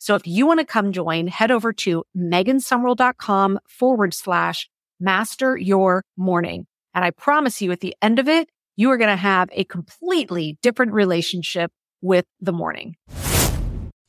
So 0.00 0.14
if 0.14 0.26
you 0.26 0.46
want 0.46 0.60
to 0.60 0.66
come 0.66 0.92
join, 0.92 1.26
head 1.26 1.50
over 1.50 1.74
to 1.74 2.04
megansumrell.com 2.16 3.60
forward 3.68 4.14
slash 4.14 4.68
master 4.98 5.58
your 5.58 6.02
morning. 6.16 6.66
And 6.94 7.04
I 7.04 7.10
promise 7.10 7.60
you 7.60 7.70
at 7.70 7.80
the 7.80 7.94
end 8.00 8.18
of 8.18 8.26
it, 8.26 8.48
you 8.76 8.90
are 8.90 8.96
going 8.96 9.10
to 9.10 9.16
have 9.16 9.50
a 9.52 9.64
completely 9.64 10.58
different 10.62 10.92
relationship 10.92 11.70
with 12.00 12.24
the 12.40 12.52
morning. 12.52 12.96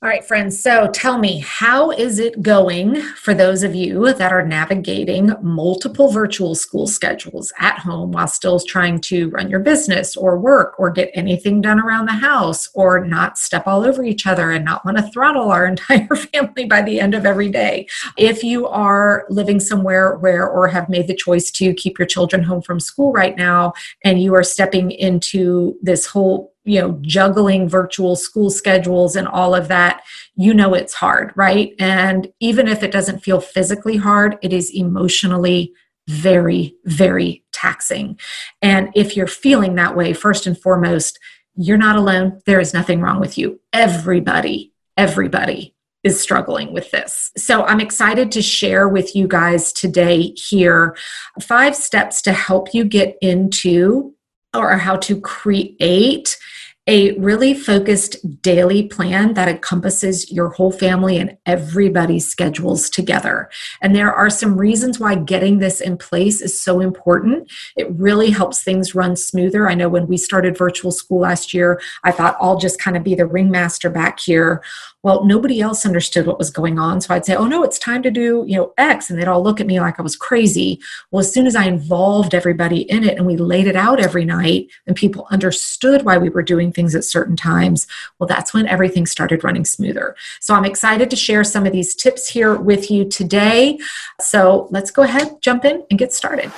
All 0.03 0.09
right, 0.09 0.25
friends. 0.25 0.59
So 0.59 0.89
tell 0.91 1.19
me, 1.19 1.41
how 1.41 1.91
is 1.91 2.17
it 2.17 2.41
going 2.41 2.99
for 3.17 3.35
those 3.35 3.61
of 3.61 3.75
you 3.75 4.11
that 4.11 4.31
are 4.31 4.43
navigating 4.43 5.31
multiple 5.43 6.09
virtual 6.09 6.55
school 6.55 6.87
schedules 6.87 7.53
at 7.59 7.77
home 7.77 8.11
while 8.11 8.27
still 8.27 8.59
trying 8.59 8.99
to 9.01 9.29
run 9.29 9.47
your 9.47 9.59
business 9.59 10.15
or 10.17 10.39
work 10.39 10.73
or 10.79 10.89
get 10.89 11.11
anything 11.13 11.61
done 11.61 11.79
around 11.79 12.07
the 12.07 12.13
house 12.13 12.67
or 12.73 13.05
not 13.05 13.37
step 13.37 13.67
all 13.67 13.83
over 13.85 14.03
each 14.03 14.25
other 14.25 14.49
and 14.49 14.65
not 14.65 14.83
want 14.83 14.97
to 14.97 15.03
throttle 15.03 15.51
our 15.51 15.65
entire 15.67 16.15
family 16.15 16.65
by 16.65 16.81
the 16.81 16.99
end 16.99 17.13
of 17.13 17.27
every 17.27 17.49
day? 17.49 17.85
If 18.17 18.43
you 18.43 18.65
are 18.65 19.27
living 19.29 19.59
somewhere 19.59 20.15
where 20.15 20.49
or 20.49 20.67
have 20.67 20.89
made 20.89 21.05
the 21.05 21.15
choice 21.15 21.51
to 21.51 21.75
keep 21.75 21.99
your 21.99 22.07
children 22.07 22.41
home 22.41 22.63
from 22.63 22.79
school 22.79 23.13
right 23.13 23.37
now 23.37 23.73
and 24.03 24.19
you 24.19 24.33
are 24.33 24.43
stepping 24.43 24.89
into 24.89 25.77
this 25.83 26.07
whole 26.07 26.50
you 26.71 26.79
know 26.79 26.97
juggling 27.01 27.67
virtual 27.67 28.15
school 28.15 28.49
schedules 28.49 29.15
and 29.15 29.27
all 29.27 29.53
of 29.53 29.67
that 29.67 30.03
you 30.35 30.53
know 30.53 30.73
it's 30.73 30.93
hard 30.93 31.33
right? 31.35 31.73
And 31.79 32.31
even 32.39 32.67
if 32.67 32.81
it 32.81 32.91
doesn't 32.91 33.19
feel 33.19 33.41
physically 33.41 33.97
hard 33.97 34.37
it 34.41 34.53
is 34.53 34.73
emotionally 34.73 35.73
very 36.07 36.75
very 36.85 37.43
taxing. 37.51 38.17
And 38.61 38.89
if 38.95 39.15
you're 39.15 39.27
feeling 39.27 39.75
that 39.75 39.95
way 39.95 40.13
first 40.13 40.47
and 40.47 40.57
foremost 40.57 41.19
you're 41.55 41.77
not 41.77 41.97
alone. 41.97 42.41
There 42.45 42.61
is 42.61 42.73
nothing 42.73 43.01
wrong 43.01 43.19
with 43.19 43.37
you. 43.37 43.59
Everybody 43.73 44.71
everybody 44.97 45.75
is 46.03 46.19
struggling 46.19 46.73
with 46.73 46.89
this. 46.91 47.31
So 47.37 47.63
I'm 47.63 47.79
excited 47.79 48.31
to 48.31 48.41
share 48.41 48.87
with 48.87 49.15
you 49.15 49.27
guys 49.27 49.71
today 49.71 50.33
here 50.35 50.95
five 51.39 51.75
steps 51.75 52.21
to 52.23 52.33
help 52.33 52.73
you 52.73 52.83
get 52.83 53.17
into 53.21 54.15
or 54.53 54.77
how 54.77 54.97
to 54.97 55.19
create 55.21 56.37
a 56.91 57.13
really 57.13 57.53
focused 57.53 58.17
daily 58.41 58.85
plan 58.85 59.33
that 59.33 59.47
encompasses 59.47 60.29
your 60.29 60.49
whole 60.49 60.73
family 60.73 61.17
and 61.17 61.37
everybody's 61.45 62.29
schedules 62.29 62.89
together. 62.89 63.49
And 63.81 63.95
there 63.95 64.13
are 64.13 64.29
some 64.29 64.57
reasons 64.57 64.99
why 64.99 65.15
getting 65.15 65.59
this 65.59 65.79
in 65.79 65.97
place 65.97 66.41
is 66.41 66.59
so 66.59 66.81
important. 66.81 67.49
It 67.77 67.89
really 67.91 68.29
helps 68.29 68.61
things 68.61 68.93
run 68.93 69.15
smoother. 69.15 69.69
I 69.69 69.73
know 69.73 69.87
when 69.87 70.05
we 70.05 70.17
started 70.17 70.57
virtual 70.57 70.91
school 70.91 71.21
last 71.21 71.53
year, 71.53 71.79
I 72.03 72.11
thought 72.11 72.35
I'll 72.41 72.57
just 72.57 72.77
kind 72.77 72.97
of 72.97 73.05
be 73.05 73.15
the 73.15 73.25
ringmaster 73.25 73.89
back 73.89 74.19
here 74.19 74.61
well 75.03 75.25
nobody 75.25 75.61
else 75.61 75.85
understood 75.85 76.27
what 76.27 76.37
was 76.37 76.49
going 76.49 76.77
on. 76.77 77.01
So 77.01 77.13
i'd 77.13 77.25
say 77.25 77.35
oh 77.35 77.47
no 77.47 77.63
it's 77.63 77.79
time 77.79 78.03
to 78.03 78.11
do 78.11 78.43
you 78.47 78.57
know 78.57 78.73
x. 78.77 79.09
And 79.09 79.19
they'd 79.19 79.27
all 79.27 79.43
look 79.43 79.59
at 79.59 79.67
me 79.67 79.79
like 79.79 79.99
i 79.99 80.03
was 80.03 80.15
crazy. 80.15 80.79
Well 81.11 81.21
as 81.21 81.33
soon 81.33 81.47
as 81.47 81.55
i 81.55 81.65
involved 81.65 82.33
everybody 82.33 82.81
in 82.81 83.03
it 83.03 83.17
and 83.17 83.25
we 83.25 83.37
laid 83.37 83.67
it 83.67 83.75
out 83.75 83.99
every 83.99 84.25
night 84.25 84.67
and 84.87 84.95
people 84.95 85.27
understood 85.31 86.03
why 86.03 86.17
we 86.17 86.29
were 86.29 86.43
doing 86.43 86.71
things 86.71 86.95
at 86.95 87.03
certain 87.03 87.35
times 87.35 87.87
well 88.19 88.27
that's 88.27 88.53
when 88.53 88.67
everything 88.67 89.05
started 89.05 89.43
running 89.43 89.65
smoother. 89.65 90.15
So 90.39 90.53
i'm 90.53 90.65
excited 90.65 91.09
to 91.09 91.15
share 91.15 91.43
some 91.43 91.65
of 91.65 91.73
these 91.73 91.95
tips 91.95 92.27
here 92.27 92.55
with 92.55 92.91
you 92.91 93.05
today. 93.05 93.79
So 94.19 94.67
let's 94.71 94.91
go 94.91 95.03
ahead 95.03 95.41
jump 95.41 95.65
in 95.65 95.83
and 95.89 95.97
get 95.97 96.13
started. 96.13 96.51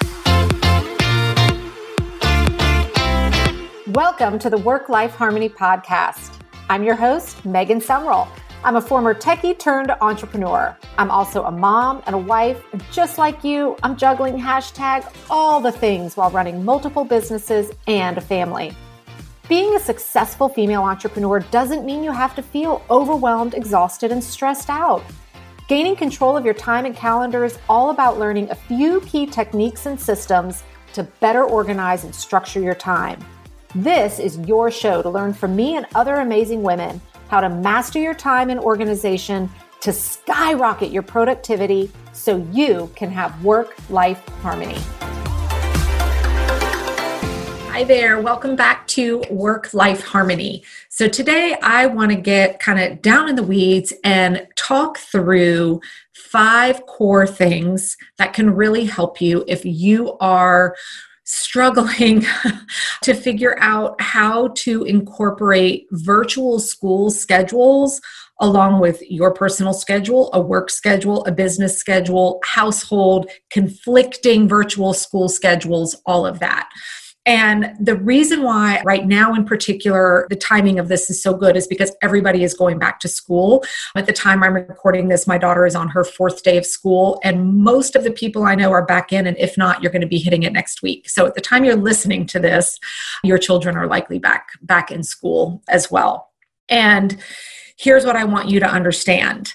Welcome 3.87 4.39
to 4.39 4.49
the 4.49 4.57
Work 4.57 4.89
Life 4.89 5.11
Harmony 5.11 5.49
Podcast. 5.49 6.42
I'm 6.73 6.83
your 6.83 6.95
host, 6.95 7.45
Megan 7.45 7.79
Sumrell. 7.79 8.27
I'm 8.63 8.77
a 8.77 8.81
former 8.81 9.13
techie 9.13 9.59
turned 9.59 9.91
entrepreneur. 10.01 10.75
I'm 10.97 11.11
also 11.11 11.43
a 11.43 11.51
mom 11.51 12.01
and 12.07 12.15
a 12.15 12.17
wife. 12.17 12.63
And 12.71 12.83
just 12.91 13.19
like 13.19 13.43
you, 13.43 13.77
I'm 13.83 13.95
juggling 13.95 14.39
hashtag 14.39 15.05
all 15.29 15.59
the 15.61 15.71
things 15.71 16.17
while 16.17 16.31
running 16.31 16.65
multiple 16.65 17.05
businesses 17.05 17.69
and 17.85 18.17
a 18.17 18.21
family. 18.21 18.75
Being 19.47 19.75
a 19.75 19.79
successful 19.79 20.49
female 20.49 20.81
entrepreneur 20.81 21.41
doesn't 21.41 21.85
mean 21.85 22.03
you 22.03 22.11
have 22.11 22.33
to 22.37 22.41
feel 22.41 22.83
overwhelmed, 22.89 23.53
exhausted, 23.53 24.11
and 24.11 24.23
stressed 24.23 24.71
out. 24.71 25.03
Gaining 25.67 25.95
control 25.95 26.35
of 26.35 26.43
your 26.43 26.55
time 26.55 26.85
and 26.85 26.95
calendar 26.95 27.45
is 27.45 27.59
all 27.69 27.91
about 27.91 28.17
learning 28.17 28.49
a 28.49 28.55
few 28.55 28.99
key 29.01 29.27
techniques 29.27 29.85
and 29.85 30.01
systems 30.01 30.63
to 30.93 31.03
better 31.19 31.43
organize 31.43 32.03
and 32.03 32.15
structure 32.15 32.59
your 32.59 32.73
time. 32.73 33.23
This 33.75 34.19
is 34.19 34.37
your 34.41 34.69
show 34.69 35.01
to 35.01 35.09
learn 35.09 35.33
from 35.33 35.55
me 35.55 35.77
and 35.77 35.87
other 35.95 36.17
amazing 36.17 36.61
women 36.61 37.01
how 37.29 37.41
to 37.41 37.49
master 37.49 37.97
your 37.97 38.13
time 38.13 38.51
and 38.51 38.59
organization 38.59 39.49
to 39.81 39.91
skyrocket 39.91 40.91
your 40.91 41.01
productivity 41.01 41.91
so 42.11 42.47
you 42.51 42.91
can 42.95 43.09
have 43.09 43.43
work 43.43 43.73
life 43.89 44.23
harmony. 44.43 44.77
Hi 47.71 47.83
there. 47.83 48.21
Welcome 48.21 48.55
back 48.55 48.85
to 48.89 49.23
Work 49.31 49.73
Life 49.73 50.03
Harmony. 50.03 50.63
So, 50.89 51.07
today 51.07 51.57
I 51.63 51.87
want 51.87 52.11
to 52.11 52.17
get 52.17 52.59
kind 52.59 52.79
of 52.79 53.01
down 53.01 53.27
in 53.27 53.35
the 53.35 53.41
weeds 53.41 53.91
and 54.03 54.45
talk 54.55 54.99
through 54.99 55.81
five 56.13 56.85
core 56.85 57.25
things 57.25 57.97
that 58.19 58.33
can 58.33 58.51
really 58.51 58.85
help 58.85 59.19
you 59.19 59.43
if 59.47 59.65
you 59.65 60.15
are 60.19 60.75
struggling 61.33 62.25
to 63.01 63.13
figure 63.13 63.57
out 63.59 63.99
how 63.99 64.49
to 64.49 64.83
incorporate 64.83 65.87
virtual 65.91 66.59
school 66.59 67.09
schedules 67.09 67.99
along 68.39 68.79
with 68.79 69.01
your 69.09 69.33
personal 69.33 69.73
schedule, 69.73 70.29
a 70.33 70.41
work 70.41 70.69
schedule, 70.69 71.23
a 71.25 71.31
business 71.31 71.77
schedule, 71.77 72.39
household, 72.43 73.29
conflicting 73.49 74.47
virtual 74.47 74.93
school 74.93 75.29
schedules, 75.29 75.95
all 76.05 76.25
of 76.25 76.39
that. 76.39 76.69
And 77.25 77.73
the 77.79 77.95
reason 77.95 78.43
why, 78.43 78.81
right 78.83 79.05
now 79.05 79.33
in 79.33 79.45
particular, 79.45 80.27
the 80.29 80.35
timing 80.35 80.77
of 80.77 80.89
this 80.89 81.09
is 81.09 81.23
so 81.23 81.33
good 81.33 81.55
is 81.55 81.67
because 81.67 81.95
everybody 82.01 82.43
is 82.43 82.53
going 82.53 82.79
back 82.79 82.99
to 82.99 83.07
school. 83.07 83.63
At 83.95 84.07
the 84.07 84.13
time 84.13 84.43
I'm 84.43 84.55
recording 84.55 85.07
this, 85.07 85.25
my 85.25 85.37
daughter 85.37 85.65
is 85.65 85.73
on 85.73 85.87
her 85.89 86.03
fourth 86.03 86.43
day 86.43 86.57
of 86.57 86.65
school, 86.65 87.21
and 87.23 87.55
most 87.63 87.95
of 87.95 88.03
the 88.03 88.11
people 88.11 88.43
I 88.43 88.55
know 88.55 88.71
are 88.71 88.85
back 88.85 89.13
in. 89.13 89.25
And 89.25 89.37
if 89.37 89.57
not, 89.57 89.81
you're 89.81 89.91
going 89.91 90.01
to 90.01 90.07
be 90.07 90.19
hitting 90.19 90.43
it 90.43 90.51
next 90.51 90.81
week. 90.81 91.09
So 91.09 91.25
at 91.25 91.35
the 91.35 91.41
time 91.41 91.63
you're 91.63 91.77
listening 91.77 92.25
to 92.27 92.39
this, 92.39 92.77
your 93.23 93.37
children 93.37 93.77
are 93.77 93.87
likely 93.87 94.19
back 94.19 94.49
back 94.61 94.91
in 94.91 95.03
school 95.03 95.63
as 95.69 95.89
well. 95.89 96.31
And 96.67 97.17
here's 97.77 98.05
what 98.05 98.17
I 98.17 98.25
want 98.25 98.49
you 98.49 98.59
to 98.59 98.67
understand. 98.67 99.53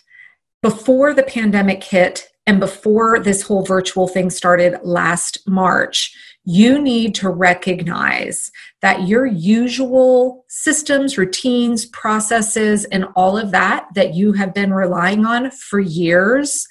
Before 0.62 1.12
the 1.12 1.22
pandemic 1.22 1.84
hit 1.84 2.28
and 2.46 2.58
before 2.60 3.20
this 3.20 3.42
whole 3.42 3.64
virtual 3.64 4.08
thing 4.08 4.30
started 4.30 4.78
last 4.82 5.46
March, 5.46 6.14
you 6.50 6.80
need 6.80 7.14
to 7.14 7.28
recognize 7.28 8.50
that 8.80 9.06
your 9.06 9.26
usual 9.26 10.46
systems, 10.48 11.18
routines, 11.18 11.84
processes, 11.84 12.86
and 12.86 13.04
all 13.14 13.36
of 13.36 13.50
that 13.50 13.86
that 13.94 14.14
you 14.14 14.32
have 14.32 14.54
been 14.54 14.72
relying 14.72 15.26
on 15.26 15.50
for 15.50 15.78
years 15.78 16.66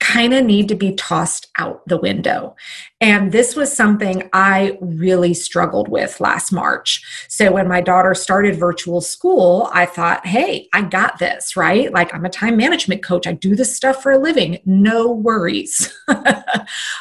kind 0.00 0.34
of 0.34 0.44
need 0.44 0.66
to 0.66 0.74
be 0.74 0.92
tossed 0.96 1.46
out 1.56 1.86
the 1.86 1.98
window. 1.98 2.56
And 3.00 3.32
this 3.32 3.56
was 3.56 3.74
something 3.74 4.28
I 4.34 4.76
really 4.80 5.32
struggled 5.32 5.88
with 5.88 6.20
last 6.20 6.52
March. 6.52 7.02
So 7.28 7.50
when 7.50 7.66
my 7.66 7.80
daughter 7.80 8.14
started 8.14 8.56
virtual 8.56 9.00
school, 9.00 9.70
I 9.72 9.86
thought, 9.86 10.26
hey, 10.26 10.68
I 10.74 10.82
got 10.82 11.18
this, 11.18 11.56
right? 11.56 11.90
Like 11.90 12.14
I'm 12.14 12.26
a 12.26 12.30
time 12.30 12.58
management 12.58 13.02
coach. 13.02 13.26
I 13.26 13.32
do 13.32 13.56
this 13.56 13.74
stuff 13.74 14.02
for 14.02 14.12
a 14.12 14.18
living. 14.18 14.58
No 14.66 15.10
worries. 15.10 15.90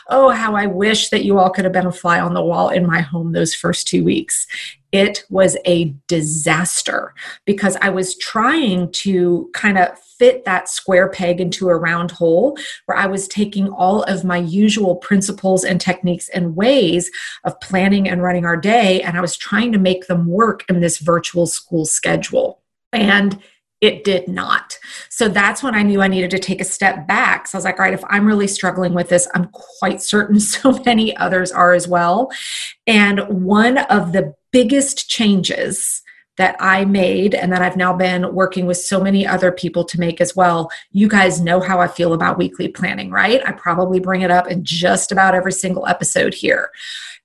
oh, 0.10 0.30
how 0.30 0.56
I 0.56 0.68
wish 0.68 1.10
that 1.10 1.26
you 1.26 1.38
all 1.38 1.50
could 1.50 1.66
have 1.66 1.74
been 1.74 1.86
a 1.86 1.92
fly 1.92 2.22
on 2.22 2.34
the 2.34 2.44
wall 2.44 2.70
in 2.70 2.88
my 2.88 3.02
home 3.02 3.34
those 3.34 3.54
first 3.54 3.88
two 3.88 4.04
weeks 4.04 4.48
it 4.92 5.24
was 5.30 5.56
a 5.66 5.94
disaster 6.08 7.14
because 7.46 7.78
I 7.82 7.90
was 7.90 8.18
trying 8.18 8.92
to 8.94 9.50
kind 9.54 9.78
of 9.78 9.98
fit 10.00 10.44
that 10.46 10.68
square 10.68 11.10
peg 11.10 11.40
into 11.40 11.70
a 11.70 11.78
round 11.78 12.12
hole 12.12 12.58
where 12.86 12.98
I 12.98 13.06
was 13.06 13.28
taking 13.28 13.70
all 13.70 14.04
of 14.04 14.26
my 14.26 14.38
usual 14.38 14.96
principles 14.98 15.64
and 15.64 15.80
techniques 15.90 16.30
and 16.30 16.56
ways 16.56 17.10
of 17.44 17.60
planning 17.62 18.08
and 18.08 18.22
running 18.22 18.46
our 18.46 18.58
day, 18.58 19.02
and 19.02 19.18
I 19.18 19.22
was 19.22 19.38
trying 19.38 19.72
to 19.72 19.80
make 19.80 20.08
them 20.08 20.28
work 20.28 20.64
in 20.70 20.80
this 20.80 21.00
virtual 21.00 21.48
school 21.48 21.86
schedule. 21.86 22.62
And 22.94 23.40
it 23.82 24.04
did 24.04 24.28
not. 24.28 24.78
So 25.10 25.30
that's 25.30 25.64
when 25.64 25.74
I 25.74 25.84
knew 25.84 26.02
I 26.02 26.10
needed 26.10 26.32
to 26.32 26.40
take 26.40 26.60
a 26.60 26.66
step 26.66 27.08
back. 27.08 27.48
So 27.48 27.56
I 27.56 27.60
was 27.60 27.66
like, 27.66 27.80
all 27.80 27.86
right, 27.86 27.94
if 27.94 28.04
I'm 28.10 28.26
really 28.26 28.48
struggling 28.48 28.94
with 28.94 29.08
this, 29.08 29.28
I'm 29.34 29.50
quite 29.80 30.02
certain 30.02 30.40
so 30.56 30.72
many 30.86 31.16
others 31.18 31.52
are 31.52 31.74
as 31.74 31.88
well. 31.88 32.30
And 32.88 33.22
one 33.30 33.78
of 33.78 34.12
the 34.12 34.34
biggest 34.52 35.10
changes 35.10 36.02
that 36.40 36.56
I 36.62 36.86
made 36.86 37.36
and 37.36 37.52
that 37.52 37.62
I've 37.62 37.76
now 37.76 37.94
been 37.94 38.34
working 38.34 38.66
with 38.66 38.78
so 38.78 39.02
many 39.02 39.28
other 39.28 39.52
people 39.52 39.84
to 39.84 40.00
make 40.00 40.22
as 40.22 40.38
well. 40.38 40.72
You 40.92 41.10
guys 41.10 41.42
know 41.42 41.60
how 41.60 41.82
I 41.82 41.88
feel 41.90 42.14
about 42.14 42.38
weekly 42.38 42.70
planning, 42.70 43.12
right? 43.12 43.46
I 43.46 43.52
probably 43.52 44.00
bring 44.00 44.22
it 44.22 44.32
up 44.32 44.48
in 44.48 44.64
just 44.64 45.12
about 45.12 45.36
every 45.36 45.52
single 45.52 45.86
episode 45.86 46.34
here. 46.34 46.72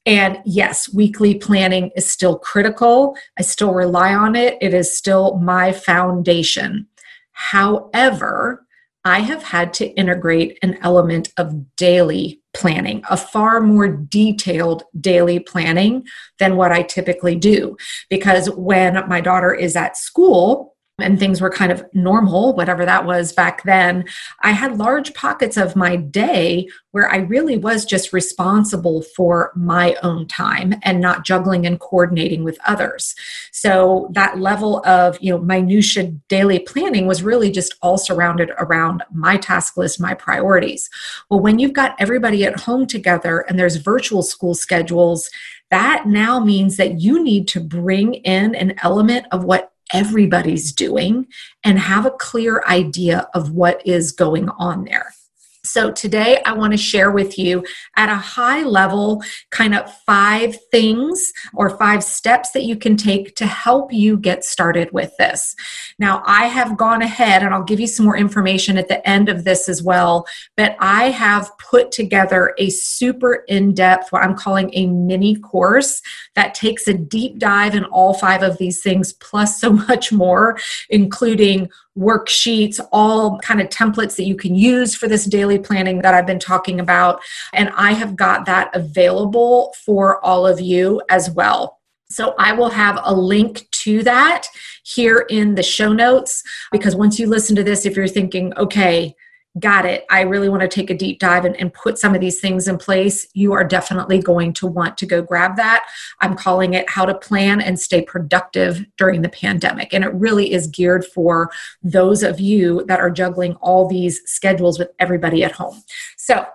And 0.04 0.38
yes, 0.44 0.92
weekly 0.92 1.36
planning 1.36 1.92
is 1.94 2.10
still 2.10 2.40
critical. 2.40 3.16
I 3.38 3.42
still 3.42 3.72
rely 3.72 4.12
on 4.12 4.34
it. 4.34 4.58
It 4.60 4.74
is 4.74 4.98
still 4.98 5.38
my 5.38 5.70
foundation. 5.70 6.88
However, 7.30 8.66
I 9.04 9.20
have 9.20 9.44
had 9.44 9.72
to 9.74 9.86
integrate 9.90 10.58
an 10.60 10.76
element 10.82 11.32
of 11.38 11.76
daily 11.76 12.40
planning, 12.54 13.02
a 13.10 13.16
far 13.16 13.60
more 13.60 13.88
detailed 13.88 14.84
daily 15.00 15.40
planning 15.40 16.04
than 16.38 16.56
what 16.56 16.72
I 16.72 16.82
typically 16.82 17.36
do. 17.36 17.76
Because 18.08 18.48
when 18.50 19.06
my 19.08 19.20
daughter 19.20 19.52
is 19.52 19.76
at 19.76 19.96
school, 19.96 20.73
and 20.98 21.18
things 21.18 21.40
were 21.40 21.50
kind 21.50 21.72
of 21.72 21.84
normal, 21.92 22.54
whatever 22.54 22.84
that 22.84 23.04
was 23.04 23.32
back 23.32 23.64
then, 23.64 24.04
I 24.42 24.52
had 24.52 24.78
large 24.78 25.12
pockets 25.12 25.56
of 25.56 25.74
my 25.74 25.96
day 25.96 26.68
where 26.92 27.10
I 27.10 27.16
really 27.16 27.58
was 27.58 27.84
just 27.84 28.12
responsible 28.12 29.02
for 29.02 29.50
my 29.56 29.96
own 30.04 30.28
time 30.28 30.74
and 30.82 31.00
not 31.00 31.24
juggling 31.24 31.66
and 31.66 31.80
coordinating 31.80 32.44
with 32.44 32.58
others. 32.64 33.16
So 33.50 34.08
that 34.12 34.38
level 34.38 34.86
of, 34.86 35.18
you 35.20 35.32
know, 35.32 35.38
minutia 35.38 36.12
daily 36.28 36.60
planning 36.60 37.08
was 37.08 37.24
really 37.24 37.50
just 37.50 37.74
all 37.82 37.98
surrounded 37.98 38.52
around 38.58 39.02
my 39.12 39.36
task 39.36 39.76
list, 39.76 40.00
my 40.00 40.14
priorities. 40.14 40.88
Well, 41.28 41.40
when 41.40 41.58
you've 41.58 41.72
got 41.72 41.96
everybody 41.98 42.44
at 42.44 42.60
home 42.60 42.86
together 42.86 43.40
and 43.40 43.58
there's 43.58 43.76
virtual 43.76 44.22
school 44.22 44.54
schedules, 44.54 45.28
that 45.72 46.06
now 46.06 46.38
means 46.38 46.76
that 46.76 47.00
you 47.00 47.20
need 47.20 47.48
to 47.48 47.58
bring 47.58 48.14
in 48.14 48.54
an 48.54 48.74
element 48.84 49.26
of 49.32 49.42
what 49.42 49.73
everybody's 49.92 50.72
doing 50.72 51.26
and 51.62 51.78
have 51.78 52.06
a 52.06 52.10
clear 52.10 52.62
idea 52.66 53.28
of 53.34 53.52
what 53.52 53.86
is 53.86 54.12
going 54.12 54.48
on 54.50 54.84
there. 54.84 55.14
So, 55.64 55.90
today 55.90 56.42
I 56.44 56.52
want 56.52 56.72
to 56.72 56.76
share 56.76 57.10
with 57.10 57.38
you 57.38 57.64
at 57.96 58.10
a 58.10 58.16
high 58.16 58.62
level 58.62 59.22
kind 59.50 59.74
of 59.74 59.90
five 60.06 60.58
things 60.70 61.32
or 61.54 61.70
five 61.78 62.04
steps 62.04 62.50
that 62.50 62.64
you 62.64 62.76
can 62.76 62.96
take 62.96 63.34
to 63.36 63.46
help 63.46 63.92
you 63.92 64.18
get 64.18 64.44
started 64.44 64.92
with 64.92 65.16
this. 65.18 65.56
Now, 65.98 66.22
I 66.26 66.46
have 66.46 66.76
gone 66.76 67.00
ahead 67.00 67.42
and 67.42 67.54
I'll 67.54 67.64
give 67.64 67.80
you 67.80 67.86
some 67.86 68.04
more 68.04 68.16
information 68.16 68.76
at 68.76 68.88
the 68.88 69.06
end 69.08 69.30
of 69.30 69.44
this 69.44 69.68
as 69.68 69.82
well, 69.82 70.26
but 70.56 70.76
I 70.80 71.10
have 71.10 71.50
put 71.58 71.90
together 71.92 72.54
a 72.58 72.68
super 72.68 73.44
in 73.48 73.72
depth, 73.72 74.12
what 74.12 74.22
I'm 74.22 74.36
calling 74.36 74.70
a 74.74 74.86
mini 74.86 75.36
course 75.36 76.02
that 76.34 76.54
takes 76.54 76.86
a 76.88 76.94
deep 76.94 77.38
dive 77.38 77.74
in 77.74 77.84
all 77.86 78.12
five 78.12 78.42
of 78.42 78.58
these 78.58 78.82
things, 78.82 79.12
plus 79.14 79.60
so 79.60 79.72
much 79.88 80.12
more, 80.12 80.58
including 80.90 81.70
worksheets, 81.98 82.80
all 82.92 83.38
kind 83.38 83.60
of 83.60 83.68
templates 83.68 84.16
that 84.16 84.24
you 84.24 84.36
can 84.36 84.54
use 84.54 84.94
for 84.94 85.06
this 85.06 85.24
daily 85.24 85.58
planning 85.58 86.02
that 86.02 86.14
I've 86.14 86.26
been 86.26 86.38
talking 86.38 86.80
about. 86.80 87.20
And 87.52 87.70
I 87.76 87.92
have 87.92 88.16
got 88.16 88.46
that 88.46 88.74
available 88.74 89.74
for 89.84 90.24
all 90.24 90.46
of 90.46 90.60
you 90.60 91.00
as 91.08 91.30
well. 91.30 91.78
So 92.10 92.34
I 92.38 92.52
will 92.52 92.68
have 92.68 92.98
a 93.02 93.14
link 93.14 93.68
to 93.70 94.02
that 94.02 94.46
here 94.84 95.26
in 95.30 95.54
the 95.54 95.62
show 95.62 95.92
notes 95.92 96.42
because 96.70 96.94
once 96.94 97.18
you 97.18 97.26
listen 97.26 97.56
to 97.56 97.64
this, 97.64 97.86
if 97.86 97.96
you're 97.96 98.06
thinking, 98.06 98.52
okay, 98.56 99.14
got 99.58 99.86
it, 99.86 100.04
I 100.10 100.22
really 100.22 100.48
want 100.48 100.62
to 100.62 100.68
take 100.68 100.90
a 100.90 100.96
deep 100.96 101.20
dive 101.20 101.44
and, 101.44 101.56
and, 101.56 101.72
put 101.72 101.98
some 101.98 102.14
of 102.14 102.20
these 102.20 102.40
things 102.40 102.66
in 102.66 102.76
place, 102.76 103.26
you 103.34 103.52
are 103.52 103.64
definitely 103.64 104.20
going 104.20 104.52
to 104.54 104.66
want 104.66 104.96
to 104.98 105.06
go 105.06 105.22
grab 105.22 105.56
that. 105.56 105.88
I'm 106.20 106.36
calling 106.36 106.74
it 106.74 106.88
How 106.90 107.04
to 107.04 107.14
Plan 107.14 107.60
and 107.60 107.78
Stay 107.78 108.02
Productive 108.02 108.84
During 108.96 109.22
the 109.22 109.28
Pandemic. 109.28 109.92
And 109.92 110.04
it 110.04 110.12
really 110.14 110.52
is 110.52 110.66
geared 110.66 111.04
for 111.04 111.50
those 111.82 112.22
of 112.22 112.40
you 112.40 112.84
that 112.86 113.00
are 113.00 113.10
juggling 113.10 113.54
all 113.56 113.88
these 113.88 114.22
schedules 114.24 114.78
with 114.78 114.90
everybody 114.98 115.44
at 115.44 115.52
home. 115.52 115.82
So 116.16 116.46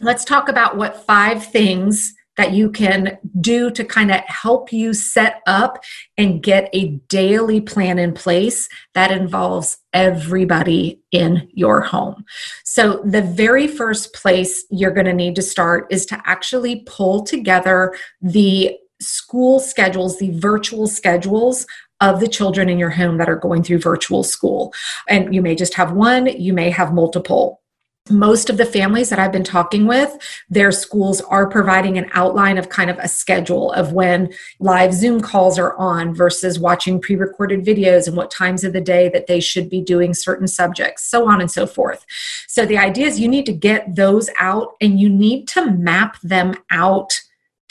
let's 0.00 0.24
talk 0.24 0.48
about 0.48 0.76
what 0.76 1.06
five 1.06 1.44
things 1.44 2.14
that 2.36 2.52
you 2.52 2.70
can 2.70 3.18
do 3.40 3.70
to 3.70 3.84
kind 3.84 4.10
of 4.10 4.20
help 4.26 4.72
you 4.72 4.94
set 4.94 5.42
up 5.46 5.82
and 6.16 6.42
get 6.42 6.70
a 6.72 6.90
daily 7.08 7.60
plan 7.60 7.98
in 7.98 8.12
place 8.12 8.68
that 8.94 9.10
involves 9.10 9.78
everybody 9.92 11.00
in 11.10 11.48
your 11.52 11.80
home. 11.80 12.24
So, 12.64 13.02
the 13.04 13.22
very 13.22 13.66
first 13.66 14.14
place 14.14 14.64
you're 14.70 14.92
going 14.92 15.06
to 15.06 15.12
need 15.12 15.36
to 15.36 15.42
start 15.42 15.86
is 15.90 16.06
to 16.06 16.22
actually 16.24 16.82
pull 16.86 17.22
together 17.22 17.94
the 18.20 18.78
school 19.00 19.60
schedules, 19.60 20.18
the 20.18 20.30
virtual 20.38 20.86
schedules 20.86 21.66
of 22.00 22.20
the 22.20 22.28
children 22.28 22.68
in 22.68 22.78
your 22.78 22.90
home 22.90 23.16
that 23.18 23.28
are 23.28 23.36
going 23.36 23.62
through 23.62 23.78
virtual 23.78 24.24
school. 24.24 24.74
And 25.08 25.34
you 25.34 25.40
may 25.40 25.54
just 25.54 25.74
have 25.74 25.92
one, 25.92 26.26
you 26.26 26.52
may 26.52 26.70
have 26.70 26.92
multiple 26.92 27.61
most 28.10 28.50
of 28.50 28.56
the 28.56 28.66
families 28.66 29.10
that 29.10 29.20
I've 29.20 29.30
been 29.30 29.44
talking 29.44 29.86
with, 29.86 30.16
their 30.50 30.72
schools 30.72 31.20
are 31.20 31.48
providing 31.48 31.98
an 31.98 32.10
outline 32.14 32.58
of 32.58 32.68
kind 32.68 32.90
of 32.90 32.98
a 32.98 33.06
schedule 33.06 33.72
of 33.72 33.92
when 33.92 34.32
live 34.58 34.92
Zoom 34.92 35.20
calls 35.20 35.58
are 35.58 35.76
on 35.76 36.14
versus 36.14 36.58
watching 36.58 37.00
pre 37.00 37.14
recorded 37.14 37.64
videos 37.64 38.08
and 38.08 38.16
what 38.16 38.30
times 38.30 38.64
of 38.64 38.72
the 38.72 38.80
day 38.80 39.08
that 39.10 39.28
they 39.28 39.38
should 39.38 39.70
be 39.70 39.80
doing 39.80 40.14
certain 40.14 40.48
subjects, 40.48 41.04
so 41.04 41.28
on 41.28 41.40
and 41.40 41.50
so 41.50 41.66
forth. 41.66 42.04
So 42.48 42.66
the 42.66 42.78
idea 42.78 43.06
is 43.06 43.20
you 43.20 43.28
need 43.28 43.46
to 43.46 43.52
get 43.52 43.94
those 43.94 44.28
out 44.38 44.74
and 44.80 44.98
you 44.98 45.08
need 45.08 45.46
to 45.48 45.70
map 45.70 46.20
them 46.22 46.54
out 46.70 47.12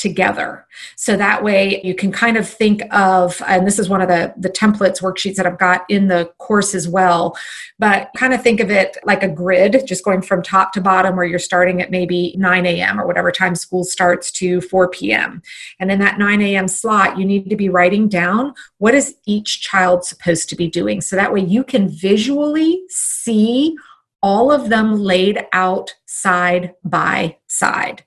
together. 0.02 0.66
So 0.96 1.16
that 1.16 1.44
way 1.44 1.80
you 1.84 1.94
can 1.94 2.12
kind 2.12 2.36
of 2.36 2.50
think 2.50 2.82
of, 2.92 3.40
and 3.46 3.68
this 3.68 3.78
is 3.78 3.88
one 3.88 4.02
of 4.02 4.08
the, 4.08 4.34
the 4.36 4.50
templates 4.50 5.00
worksheets 5.00 5.36
that 5.36 5.46
I've 5.46 5.60
got 5.60 5.86
in 5.90 6.08
the 6.08 6.26
course 6.40 6.74
as 6.74 6.88
well, 6.88 7.38
but 7.78 8.10
kind 8.18 8.34
of 8.34 8.42
think 8.42 8.60
of 8.60 8.72
it 8.72 8.98
like 9.04 9.22
a 9.22 9.28
grid, 9.28 9.84
just 9.86 10.04
going 10.04 10.24
from 10.24 10.42
top 10.42 10.74
to 10.74 10.82
bottom, 10.82 11.16
where 11.16 11.26
you're 11.26 11.38
starting 11.38 11.84
at 11.84 11.92
maybe 11.92 12.34
9 12.36 12.66
a.m. 12.66 13.00
or 13.00 13.06
whatever 13.06 13.32
time 13.32 13.54
school 13.54 13.84
starts 13.84 14.32
to 14.32 14.60
4 14.62 14.90
p.m. 14.90 15.44
And 15.80 15.92
in 15.92 16.00
that 16.00 16.18
9 16.18 16.42
a.m. 16.42 16.68
slot, 16.68 17.20
you 17.20 17.26
need 17.26 17.48
to 17.52 17.56
be 17.56 17.70
writing 17.70 18.10
down 18.10 18.56
what 18.80 18.96
is 18.96 19.16
each 19.28 19.62
child 19.62 20.04
supposed 20.04 20.50
to 20.50 20.56
be 20.56 20.68
doing. 20.68 21.02
So 21.02 21.16
that 21.16 21.32
way 21.32 21.42
you 21.42 21.64
can 21.64 21.88
visually 21.88 22.82
see 22.90 23.76
all 24.24 24.52
of 24.52 24.70
them 24.70 25.00
laid 25.00 25.46
out 25.54 25.94
side 26.08 26.74
by 26.84 27.38
side. 27.46 28.04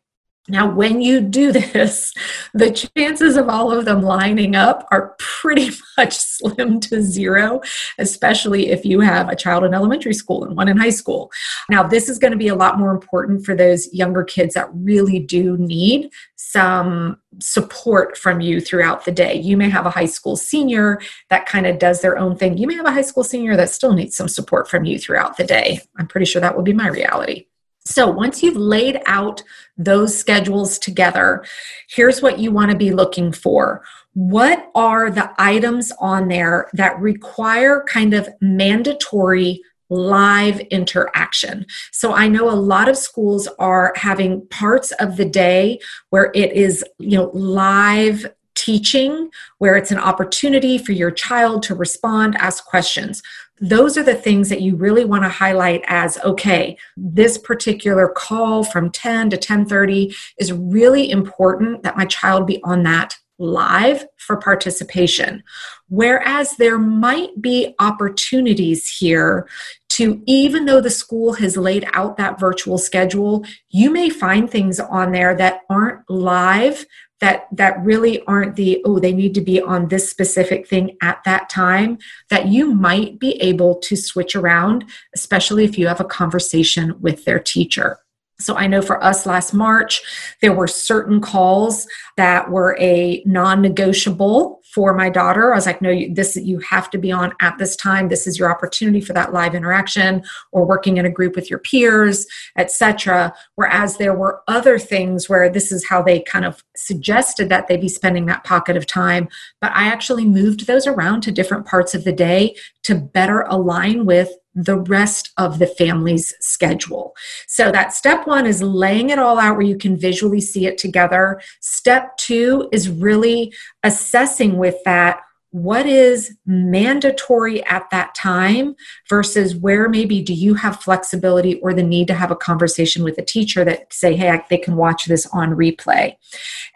Now, 0.49 0.71
when 0.71 1.01
you 1.01 1.21
do 1.21 1.53
this, 1.73 2.13
the 2.53 2.71
chances 2.71 3.37
of 3.37 3.49
all 3.49 3.73
of 3.73 3.85
them 3.85 4.03
lining 4.03 4.55
up 4.55 4.87
are 4.91 5.15
pretty 5.19 5.71
much 5.97 6.17
slim 6.17 6.81
to 6.81 7.03
zero, 7.03 7.61
especially 7.99 8.69
if 8.71 8.85
you 8.85 9.01
have 9.01 9.29
a 9.29 9.37
child 9.37 9.65
in 9.65 9.75
elementary 9.75 10.15
school 10.15 10.45
and 10.45 10.57
one 10.57 10.69
in 10.69 10.77
high 10.77 10.91
school. 10.91 11.31
Now, 11.71 11.83
this 11.83 12.09
is 12.09 12.19
going 12.19 12.33
to 12.33 12.39
be 12.39 12.49
a 12.49 12.55
lot 12.55 12.79
more 12.79 12.91
important 12.91 13.45
for 13.45 13.55
those 13.55 13.93
younger 13.93 14.25
kids 14.25 14.55
that 14.55 14.69
really 14.75 15.19
do 15.19 15.57
need 15.57 16.11
some 16.37 17.19
support 17.41 18.17
from 18.17 18.41
you 18.41 18.61
throughout 18.61 19.05
the 19.05 19.13
day. 19.13 19.35
You 19.35 19.57
may 19.57 19.69
have 19.71 19.87
a 19.87 19.91
high 19.91 20.07
school 20.07 20.37
senior 20.37 21.01
that 21.31 21.47
kind 21.47 21.67
of 21.67 21.79
does 21.79 22.01
their 22.01 22.19
own 22.19 22.37
thing. 22.37 22.59
You 22.59 22.67
may 22.67 22.75
have 22.75 22.87
a 22.87 22.93
high 22.93 23.03
school 23.03 23.25
senior 23.25 23.57
that 23.57 23.71
still 23.71 23.93
needs 23.93 24.17
some 24.17 24.29
support 24.29 24.69
from 24.69 24.85
you 24.85 24.99
throughout 24.99 25.37
the 25.37 25.45
day. 25.45 25.81
I'm 25.99 26.07
pretty 26.07 26.27
sure 26.27 26.41
that 26.41 26.55
will 26.55 26.63
be 26.63 26.73
my 26.73 26.89
reality. 26.89 27.47
So 27.87 28.09
once 28.09 28.43
you've 28.43 28.57
laid 28.57 29.01
out 29.07 29.43
those 29.77 30.17
schedules 30.17 30.79
together, 30.79 31.45
here's 31.89 32.23
what 32.23 32.39
you 32.39 32.51
want 32.51 32.71
to 32.71 32.77
be 32.77 32.93
looking 32.93 33.31
for. 33.31 33.83
What 34.15 34.71
are 34.75 35.11
the 35.11 35.33
items 35.39 35.93
on 36.01 36.29
there 36.29 36.71
that 36.73 36.99
require 36.99 37.85
kind 37.87 38.15
of 38.15 38.29
mandatory 38.41 39.61
live 39.91 40.61
interaction. 40.61 41.67
So 41.93 42.15
I 42.15 42.27
know 42.27 42.51
a 42.51 42.57
lot 42.57 42.89
of 42.89 42.97
schools 42.97 43.49
are 43.59 43.93
having 43.97 44.47
parts 44.49 44.93
of 44.93 45.17
the 45.17 45.25
day 45.25 45.79
where 46.11 46.31
it 46.35 46.53
is, 46.53 46.85
you 46.99 47.19
know, 47.19 47.31
live 47.35 48.27
teaching 48.65 49.31
where 49.59 49.77
it's 49.77 49.91
an 49.91 49.99
opportunity 49.99 50.79
for 50.79 50.93
your 50.93 51.11
child 51.11 51.63
to 51.65 51.75
respond, 51.75 52.37
ask 52.37 52.65
questions. 52.65 53.23
Those 53.61 53.97
are 53.97 54.03
the 54.03 54.15
things 54.15 54.49
that 54.49 54.63
you 54.63 54.75
really 54.77 55.05
want 55.05 55.23
to 55.25 55.29
highlight 55.29 55.83
as 55.87 56.19
okay, 56.19 56.77
this 56.97 57.39
particular 57.39 58.09
call 58.09 58.65
from 58.65 58.91
10 58.91 59.31
to 59.31 59.37
10:30 59.37 60.15
is 60.39 60.53
really 60.53 61.11
important 61.11 61.83
that 61.83 61.97
my 61.97 62.07
child 62.07 62.47
be 62.47 62.61
on 62.65 62.83
that 62.85 63.17
live 63.39 64.07
for 64.17 64.37
participation. 64.37 65.43
Whereas 65.89 66.57
there 66.57 66.79
might 66.79 67.41
be 67.41 67.75
opportunities 67.79 68.89
here 68.89 69.49
to, 69.91 70.23
even 70.27 70.65
though 70.65 70.81
the 70.81 70.91
school 70.91 71.35
has 71.35 71.57
laid 71.57 71.87
out 71.93 72.17
that 72.17 72.41
virtual 72.41 72.79
schedule, 72.79 73.45
you 73.71 73.91
may 73.91 74.09
find 74.09 74.51
things 74.51 74.81
on 74.81 75.13
there 75.13 75.35
that 75.37 75.61
aren't 75.69 76.09
live 76.09 76.87
that 77.25 77.49
that 77.51 77.83
really 77.83 78.23
aren't 78.27 78.55
the 78.55 78.83
oh 78.85 78.99
they 78.99 79.13
need 79.13 79.33
to 79.33 79.41
be 79.41 79.59
on 79.59 79.89
this 79.89 80.11
specific 80.11 80.69
thing 80.69 80.95
at 81.01 81.25
that 81.25 81.49
time 81.49 81.97
that 82.29 82.49
you 82.49 82.75
might 82.75 83.19
be 83.19 83.33
able 83.41 83.77
to 83.77 83.97
switch 83.97 84.37
around 84.37 84.85
especially 85.15 85.65
if 85.65 85.79
you 85.79 85.87
have 85.87 86.01
a 86.01 86.05
conversation 86.05 87.01
with 87.01 87.25
their 87.25 87.39
teacher 87.39 87.99
so 88.41 88.57
I 88.57 88.67
know 88.67 88.83
for 88.83 89.03
us 89.03 89.27
last 89.27 89.55
March, 89.55 90.03
there 90.41 90.53
were 90.53 90.67
certain 90.67 91.21
calls 91.21 91.87
that 92.17 92.51
were 92.51 92.77
a 92.81 93.23
non-negotiable 93.25 94.61
for 94.75 94.93
my 94.93 95.09
daughter. 95.09 95.53
I 95.53 95.57
was 95.57 95.67
like, 95.67 95.81
no, 95.81 95.91
you, 95.91 96.13
this 96.13 96.35
you 96.35 96.59
have 96.59 96.91
to 96.91 96.99
be 96.99 97.13
on 97.13 97.33
at 97.41 97.59
this 97.59 97.77
time. 97.77 98.09
This 98.09 98.27
is 98.27 98.37
your 98.37 98.51
opportunity 98.51 99.01
for 99.01 99.13
that 99.13 99.33
live 99.33 99.55
interaction 99.55 100.25
or 100.51 100.67
working 100.67 100.97
in 100.97 101.07
a 101.07 101.11
group 101.11 101.37
with 101.37 101.49
your 101.49 101.61
peers, 101.61 102.27
etc. 102.59 103.33
Whereas 103.55 103.99
there 103.99 104.15
were 104.15 104.43
other 104.49 104.81
things 104.81 105.29
where 105.29 105.49
this 105.49 105.71
is 105.71 105.87
how 105.87 106.03
they 106.03 106.21
kind 106.21 106.45
of 106.45 106.65
suggested 106.75 107.49
that 107.51 107.69
they 107.69 107.77
be 107.77 107.89
spending 107.89 108.27
that 108.27 108.43
pocket 108.43 108.77
of 108.77 108.85
time. 108.85 109.29
But 109.61 109.71
I 109.77 109.85
actually 109.85 110.25
moved 110.25 110.67
those 110.67 110.89
around 110.89 111.21
to 111.23 111.33
different 111.33 111.67
parts 111.67 111.95
of 111.95 112.03
the 112.03 112.13
day 112.13 112.57
to 112.83 112.97
better 112.97 113.43
align 113.43 114.07
with 114.07 114.31
the 114.55 114.79
rest 114.79 115.33
of 115.37 115.59
the 115.59 115.67
family's 115.67 116.33
schedule. 116.41 117.15
So 117.47 117.71
that 117.73 117.93
step 117.93 118.27
one 118.27 118.47
is 118.47 118.63
laying 118.63 119.11
it 119.11 119.19
all 119.19 119.39
out 119.39 119.57
where 119.57 119.67
you 119.67 119.77
can 119.77 119.97
visually 119.97 120.41
see 120.41 120.67
it 120.67 120.79
together. 120.79 121.41
Step 121.61 122.17
two 122.17 122.69
is 122.73 122.89
really 122.89 123.53
assessing 123.83 124.57
with 124.57 124.77
that 124.85 125.21
what 125.55 125.87
is 125.87 126.37
mandatory 126.47 127.65
at 127.67 127.89
that 127.91 128.13
time 128.13 128.75
versus 129.09 129.55
where 129.55 129.89
maybe 129.89 130.21
do 130.21 130.35
you 130.35 130.55
have 130.55 130.81
flexibility 130.81 131.61
or 131.61 131.73
the 131.73 131.83
need 131.83 132.09
to 132.09 132.15
have 132.15 132.33
a 132.33 132.37
conversation 132.37 133.05
with 133.05 133.17
a 133.19 133.25
teacher 133.25 133.65
that 133.65 133.93
say 133.93 134.17
hey 134.17 134.37
they 134.51 134.59
can 134.59 134.75
watch 134.75 135.05
this 135.05 135.29
on 135.29 135.51
replay 135.51 136.17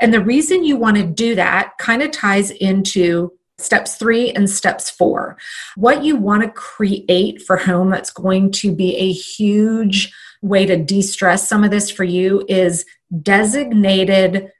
and 0.00 0.14
the 0.14 0.22
reason 0.22 0.62
you 0.62 0.76
want 0.76 0.96
to 0.96 1.02
do 1.02 1.34
that 1.34 1.72
kind 1.78 2.02
of 2.02 2.12
ties 2.12 2.52
into 2.52 3.32
steps 3.58 3.96
three 3.96 4.30
and 4.32 4.48
steps 4.48 4.88
four. 4.88 5.36
What 5.76 6.04
you 6.04 6.16
want 6.16 6.42
to 6.42 6.50
create 6.50 7.42
for 7.42 7.56
home 7.56 7.90
that's 7.90 8.10
going 8.10 8.52
to 8.52 8.74
be 8.74 8.96
a 8.96 9.12
huge 9.12 10.12
way 10.42 10.64
to 10.66 10.76
de 10.76 11.02
stress 11.02 11.48
some 11.48 11.64
of 11.64 11.70
this 11.70 11.90
for 11.90 12.04
you 12.04 12.44
is 12.48 12.84
designated 13.22 14.52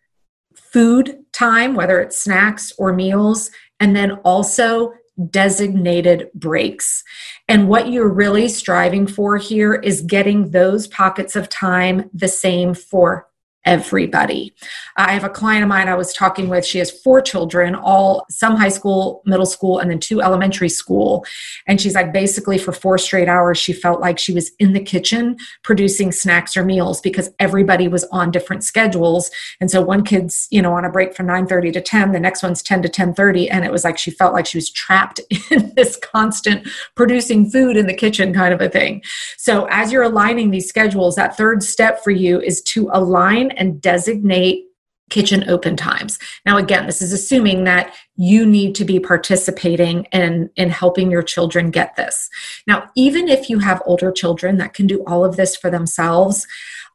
food 0.55 1.19
time, 1.33 1.75
whether 1.75 2.01
it's 2.01 2.19
snacks 2.19 2.73
or 2.79 2.93
meals, 2.93 3.51
and 3.81 3.95
then 3.95 4.13
also 4.25 4.93
designated 5.31 6.31
breaks. 6.35 7.03
And 7.49 7.69
what 7.69 7.91
you're 7.91 8.13
really 8.13 8.49
striving 8.49 9.07
for 9.07 9.37
here 9.37 9.75
is 9.75 10.03
getting 10.03 10.51
those 10.51 10.87
pockets 10.87 11.35
of 11.37 11.49
time 11.49 12.11
the 12.13 12.29
same 12.29 12.75
for 12.75 13.28
everybody. 13.69 14.55
I 14.97 15.13
have 15.13 15.25
a 15.25 15.29
client 15.29 15.63
of 15.63 15.69
mine 15.69 15.89
I 15.89 15.95
was 15.95 16.15
talking 16.15 16.49
with. 16.49 16.65
She 16.65 16.79
has 16.79 16.91
four 16.91 17.21
children, 17.21 17.75
all 17.75 18.25
some 18.31 18.57
high 18.57 18.71
school, 18.71 19.23
middle 19.27 19.45
school, 19.45 19.79
and 19.79 19.91
then 19.91 20.01
two 20.01 20.23
elementary 20.23 20.71
school. 20.71 21.27
And 21.67 21.79
she's 21.79 21.95
like, 21.95 22.11
basically, 22.11 22.57
for 22.57 22.73
four 22.73 22.97
straight 22.97 23.29
hours, 23.29 23.59
she 23.59 23.75
felt 23.75 24.01
like 24.01 24.19
she 24.19 24.33
was 24.33 24.53
in 24.59 24.73
the 24.73 24.81
kitchen 24.81 25.37
producing 25.63 26.13
snacks 26.13 26.57
or 26.57 26.65
meals 26.65 27.03
because 27.03 27.29
everybody 27.41 27.89
was 27.89 28.05
on 28.05 28.31
different 28.31 28.65
schedules. 28.65 29.31
And 29.61 29.71
so 29.71 29.83
one 29.83 30.03
kid's, 30.03 30.49
you 30.51 30.63
know, 30.63 30.73
on 30.73 30.87
a 30.87 30.91
break 30.91 31.15
from 31.15 31.27
9 31.27 31.47
30 31.47 31.73
to 31.73 31.83
10, 31.83 32.13
the 32.13 32.21
next 32.21 32.43
one's 32.43 32.63
10 32.63 32.81
to 32.83 32.89
10 32.89 33.13
30. 33.13 33.51
And 33.51 33.67
it 33.67 33.71
was 33.71 33.85
like 33.85 33.99
she 33.99 34.11
felt 34.11 34.33
like 34.33 34.47
she 34.47 34.57
was 34.57 34.71
trapped 34.71 35.21
in 35.51 35.75
this 35.77 35.99
constant 35.99 36.67
producing 36.95 37.51
food 37.51 37.77
in 37.77 37.87
the 37.87 37.93
kitchen 37.93 38.33
kind 38.33 38.55
of 38.55 38.63
a 38.63 38.71
thing. 38.71 39.03
So 39.37 39.67
as 39.71 39.93
you're 39.93 40.05
aligning 40.05 40.53
these 40.53 40.71
schedules, 40.71 41.17
that 41.17 41.37
third 41.37 41.63
step 41.63 42.03
for 42.03 42.13
you 42.13 42.41
is 42.41 42.63
to 42.63 42.89
align 42.95 43.58
and 43.59 43.81
designate 43.81 44.65
kitchen 45.11 45.49
open 45.49 45.77
times. 45.77 46.19
Now 46.45 46.59
again, 46.59 46.87
this 46.87 47.01
is 47.01 47.13
assuming 47.13 47.65
that 47.65 47.95
you 48.17 48.45
need 48.45 48.75
to 48.77 48.85
be 48.85 49.01
participating 49.01 50.05
in 50.13 50.51
in 50.57 50.71
helping 50.71 51.11
your 51.11 51.23
children 51.23 51.71
get 51.71 51.97
this. 51.97 52.29
Now, 52.67 52.91
even 52.95 53.29
if 53.29 53.49
you 53.49 53.59
have 53.61 53.83
older 53.87 54.13
children 54.13 54.59
that 54.59 54.75
can 54.75 54.87
do 54.87 55.03
all 55.07 55.25
of 55.25 55.37
this 55.37 55.57
for 55.57 55.71
themselves, 55.71 56.47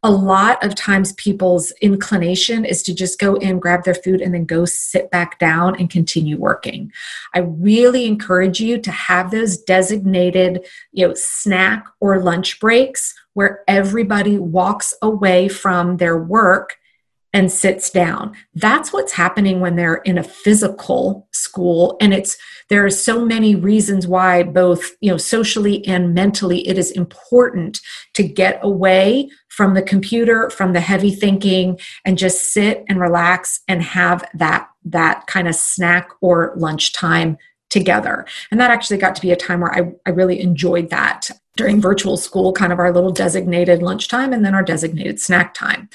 a 0.06 0.12
lot 0.12 0.62
of 0.64 0.76
times 0.76 1.14
people's 1.14 1.72
inclination 1.82 2.66
is 2.66 2.84
to 2.84 2.94
just 2.94 3.20
go 3.20 3.36
in, 3.36 3.58
grab 3.58 3.86
their 3.86 3.94
food, 3.94 4.20
and 4.20 4.34
then 4.34 4.44
go 4.44 4.66
sit 4.66 5.10
back 5.12 5.40
down 5.40 5.80
and 5.80 5.90
continue 5.90 6.38
working. 6.38 6.92
I 7.34 7.40
really 7.40 8.06
encourage 8.06 8.60
you 8.60 8.80
to 8.80 8.92
have 8.92 9.32
those 9.32 9.58
designated, 9.58 10.68
you 10.92 11.08
know, 11.08 11.14
snack 11.16 11.86
or 12.02 12.22
lunch 12.22 12.60
breaks 12.60 13.16
where 13.34 13.64
everybody 13.68 14.38
walks 14.38 14.94
away 15.02 15.48
from 15.48 15.98
their 15.98 16.18
work 16.18 16.78
and 17.34 17.52
sits 17.52 17.90
down. 17.90 18.36
That's 18.54 18.94
what's 18.94 19.14
happening 19.14 19.60
when 19.60 19.76
they're 19.76 19.96
in 19.96 20.20
a 20.20 20.24
physical 20.24 21.28
school 21.32 21.98
and 22.00 22.14
it's 22.14 22.38
there 22.70 22.86
are 22.86 22.92
so 22.92 23.26
many 23.26 23.56
reasons 23.56 24.08
why 24.08 24.44
both, 24.44 24.92
you 25.02 25.12
know, 25.12 25.18
socially 25.18 25.86
and 25.86 26.14
mentally 26.14 26.68
it 26.68 26.78
is 26.78 26.92
important 26.92 27.80
to 28.14 28.24
get 28.24 28.60
away 28.62 29.30
from 29.50 29.74
the 29.74 29.82
computer, 29.82 30.50
from 30.50 30.74
the 30.74 30.80
heavy 30.80 31.12
thinking 31.12 31.80
and 32.06 32.18
just 32.18 32.54
sit 32.54 32.84
and 32.88 33.00
relax 33.00 33.62
and 33.68 33.82
have 33.82 34.24
that 34.36 34.70
that 34.86 35.26
kind 35.28 35.48
of 35.48 35.56
snack 35.56 36.10
or 36.22 36.54
lunch 36.56 36.94
time 36.94 37.38
together. 37.70 38.26
And 38.52 38.60
that 38.60 38.70
actually 38.70 38.98
got 38.98 39.16
to 39.16 39.22
be 39.22 39.32
a 39.32 39.36
time 39.36 39.62
where 39.62 39.74
I, 39.74 39.92
I 40.06 40.12
really 40.12 40.40
enjoyed 40.40 40.90
that 40.92 41.30
during 41.56 41.82
virtual 41.82 42.18
school, 42.18 42.52
kind 42.52 42.74
of 42.74 42.80
our 42.80 42.92
little 42.92 43.12
designated 43.12 43.82
lunchtime 43.82 44.34
and 44.34 44.44
then 44.44 44.56
our 44.56 44.64
designated 44.64 45.20
snack 45.20 45.54
time. 45.54 45.90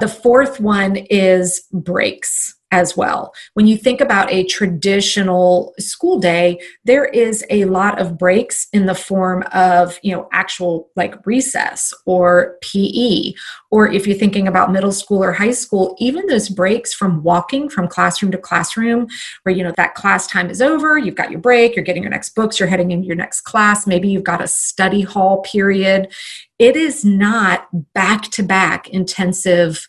The 0.00 0.08
fourth 0.08 0.60
one 0.60 0.96
is 0.96 1.62
breaks 1.72 2.56
as 2.72 2.96
well. 2.96 3.32
When 3.54 3.66
you 3.66 3.76
think 3.76 4.00
about 4.00 4.30
a 4.32 4.44
traditional 4.44 5.72
school 5.78 6.18
day, 6.18 6.60
there 6.84 7.04
is 7.04 7.44
a 7.48 7.64
lot 7.66 8.00
of 8.00 8.18
breaks 8.18 8.66
in 8.72 8.86
the 8.86 8.94
form 8.94 9.44
of, 9.52 9.98
you 10.02 10.12
know, 10.12 10.28
actual 10.32 10.90
like 10.96 11.24
recess 11.24 11.94
or 12.06 12.58
PE, 12.62 13.34
or 13.70 13.90
if 13.90 14.06
you're 14.06 14.18
thinking 14.18 14.48
about 14.48 14.72
middle 14.72 14.92
school 14.92 15.22
or 15.22 15.32
high 15.32 15.52
school, 15.52 15.94
even 16.00 16.26
those 16.26 16.48
breaks 16.48 16.92
from 16.92 17.22
walking 17.22 17.68
from 17.68 17.86
classroom 17.86 18.32
to 18.32 18.38
classroom, 18.38 19.06
where, 19.44 19.54
you 19.54 19.62
know, 19.62 19.72
that 19.76 19.94
class 19.94 20.26
time 20.26 20.50
is 20.50 20.60
over, 20.60 20.98
you've 20.98 21.14
got 21.14 21.30
your 21.30 21.40
break, 21.40 21.76
you're 21.76 21.84
getting 21.84 22.02
your 22.02 22.10
next 22.10 22.34
books, 22.34 22.58
you're 22.58 22.68
heading 22.68 22.90
into 22.90 23.06
your 23.06 23.16
next 23.16 23.42
class, 23.42 23.86
maybe 23.86 24.08
you've 24.08 24.24
got 24.24 24.42
a 24.42 24.48
study 24.48 25.02
hall 25.02 25.40
period. 25.42 26.12
It 26.58 26.76
is 26.76 27.04
not 27.04 27.68
back 27.92 28.22
to 28.32 28.42
back 28.42 28.88
intensive 28.88 29.88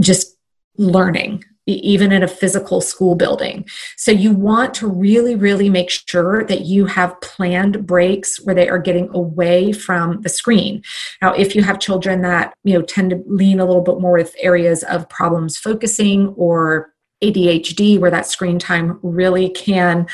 just 0.00 0.36
learning 0.76 1.44
even 1.72 2.12
in 2.12 2.22
a 2.22 2.28
physical 2.28 2.80
school 2.80 3.14
building. 3.14 3.66
So 3.96 4.10
you 4.10 4.32
want 4.32 4.74
to 4.74 4.88
really, 4.88 5.34
really 5.34 5.68
make 5.68 5.90
sure 5.90 6.44
that 6.44 6.62
you 6.62 6.86
have 6.86 7.20
planned 7.20 7.86
breaks 7.86 8.40
where 8.44 8.54
they 8.54 8.68
are 8.68 8.78
getting 8.78 9.08
away 9.14 9.72
from 9.72 10.22
the 10.22 10.28
screen. 10.28 10.82
Now, 11.20 11.32
if 11.34 11.54
you 11.54 11.62
have 11.62 11.78
children 11.78 12.22
that, 12.22 12.54
you 12.64 12.74
know, 12.74 12.82
tend 12.82 13.10
to 13.10 13.22
lean 13.26 13.60
a 13.60 13.66
little 13.66 13.82
bit 13.82 14.00
more 14.00 14.12
with 14.12 14.34
areas 14.38 14.82
of 14.84 15.08
problems 15.08 15.58
focusing 15.58 16.28
or 16.36 16.92
ADHD, 17.22 17.98
where 17.98 18.10
that 18.10 18.26
screen 18.26 18.58
time 18.58 18.98
really 19.02 19.50
can 19.50 20.06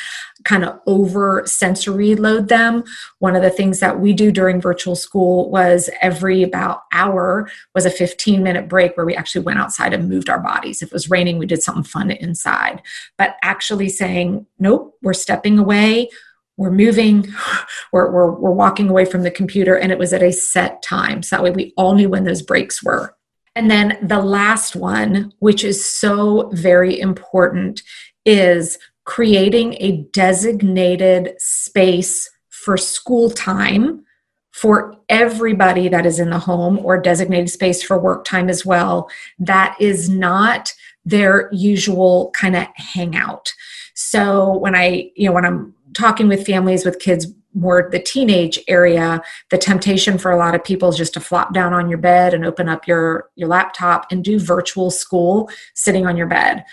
kind 0.44 0.64
of 0.64 0.78
over 0.86 1.42
sensory 1.46 2.14
load 2.14 2.48
them. 2.48 2.84
One 3.18 3.36
of 3.36 3.42
the 3.42 3.50
things 3.50 3.80
that 3.80 4.00
we 4.00 4.12
do 4.12 4.30
during 4.30 4.60
virtual 4.60 4.96
school 4.96 5.50
was 5.50 5.90
every 6.00 6.42
about 6.42 6.82
hour 6.92 7.48
was 7.74 7.86
a 7.86 7.90
15 7.90 8.42
minute 8.42 8.68
break 8.68 8.96
where 8.96 9.06
we 9.06 9.14
actually 9.14 9.44
went 9.44 9.58
outside 9.58 9.92
and 9.92 10.08
moved 10.08 10.28
our 10.28 10.40
bodies. 10.40 10.82
If 10.82 10.88
it 10.88 10.92
was 10.92 11.10
raining, 11.10 11.38
we 11.38 11.46
did 11.46 11.62
something 11.62 11.84
fun 11.84 12.10
inside. 12.10 12.82
But 13.18 13.36
actually 13.42 13.88
saying, 13.88 14.46
nope, 14.58 14.96
we're 15.02 15.14
stepping 15.14 15.58
away. 15.58 16.10
We're 16.56 16.70
moving, 16.70 17.26
we're, 17.92 18.10
we're, 18.10 18.32
we're 18.32 18.52
walking 18.52 18.88
away 18.88 19.04
from 19.04 19.22
the 19.22 19.30
computer, 19.30 19.76
and 19.76 19.90
it 19.90 19.98
was 19.98 20.12
at 20.12 20.22
a 20.22 20.32
set 20.32 20.82
time. 20.82 21.22
So 21.22 21.36
that 21.36 21.42
way 21.42 21.50
we 21.50 21.72
all 21.76 21.94
knew 21.94 22.08
when 22.08 22.24
those 22.24 22.42
breaks 22.42 22.82
were. 22.82 23.13
And 23.56 23.70
then 23.70 23.98
the 24.02 24.20
last 24.20 24.74
one, 24.74 25.32
which 25.38 25.64
is 25.64 25.84
so 25.84 26.50
very 26.52 26.98
important, 26.98 27.82
is 28.24 28.78
creating 29.04 29.74
a 29.74 30.02
designated 30.12 31.34
space 31.38 32.30
for 32.48 32.76
school 32.76 33.30
time 33.30 34.04
for 34.52 34.96
everybody 35.08 35.88
that 35.88 36.06
is 36.06 36.18
in 36.18 36.30
the 36.30 36.38
home 36.38 36.78
or 36.78 37.00
designated 37.00 37.50
space 37.50 37.82
for 37.82 37.98
work 37.98 38.24
time 38.24 38.48
as 38.48 38.64
well. 38.64 39.08
That 39.38 39.76
is 39.80 40.08
not 40.08 40.72
their 41.04 41.48
usual 41.52 42.30
kind 42.34 42.56
of 42.56 42.66
hangout. 42.74 43.52
So 43.94 44.56
when 44.58 44.74
i 44.74 45.10
you 45.14 45.28
know 45.28 45.32
when 45.32 45.44
i'm 45.44 45.74
talking 45.94 46.28
with 46.28 46.46
families 46.46 46.84
with 46.84 46.98
kids 46.98 47.26
more 47.54 47.88
the 47.90 48.00
teenage 48.00 48.58
area 48.68 49.22
the 49.50 49.58
temptation 49.58 50.18
for 50.18 50.30
a 50.30 50.36
lot 50.36 50.54
of 50.54 50.64
people 50.64 50.88
is 50.88 50.96
just 50.96 51.14
to 51.14 51.20
flop 51.20 51.54
down 51.54 51.72
on 51.72 51.88
your 51.88 51.98
bed 51.98 52.34
and 52.34 52.44
open 52.44 52.68
up 52.68 52.86
your 52.86 53.28
your 53.36 53.48
laptop 53.48 54.06
and 54.10 54.24
do 54.24 54.38
virtual 54.38 54.90
school 54.90 55.48
sitting 55.74 56.06
on 56.06 56.16
your 56.16 56.26
bed 56.26 56.64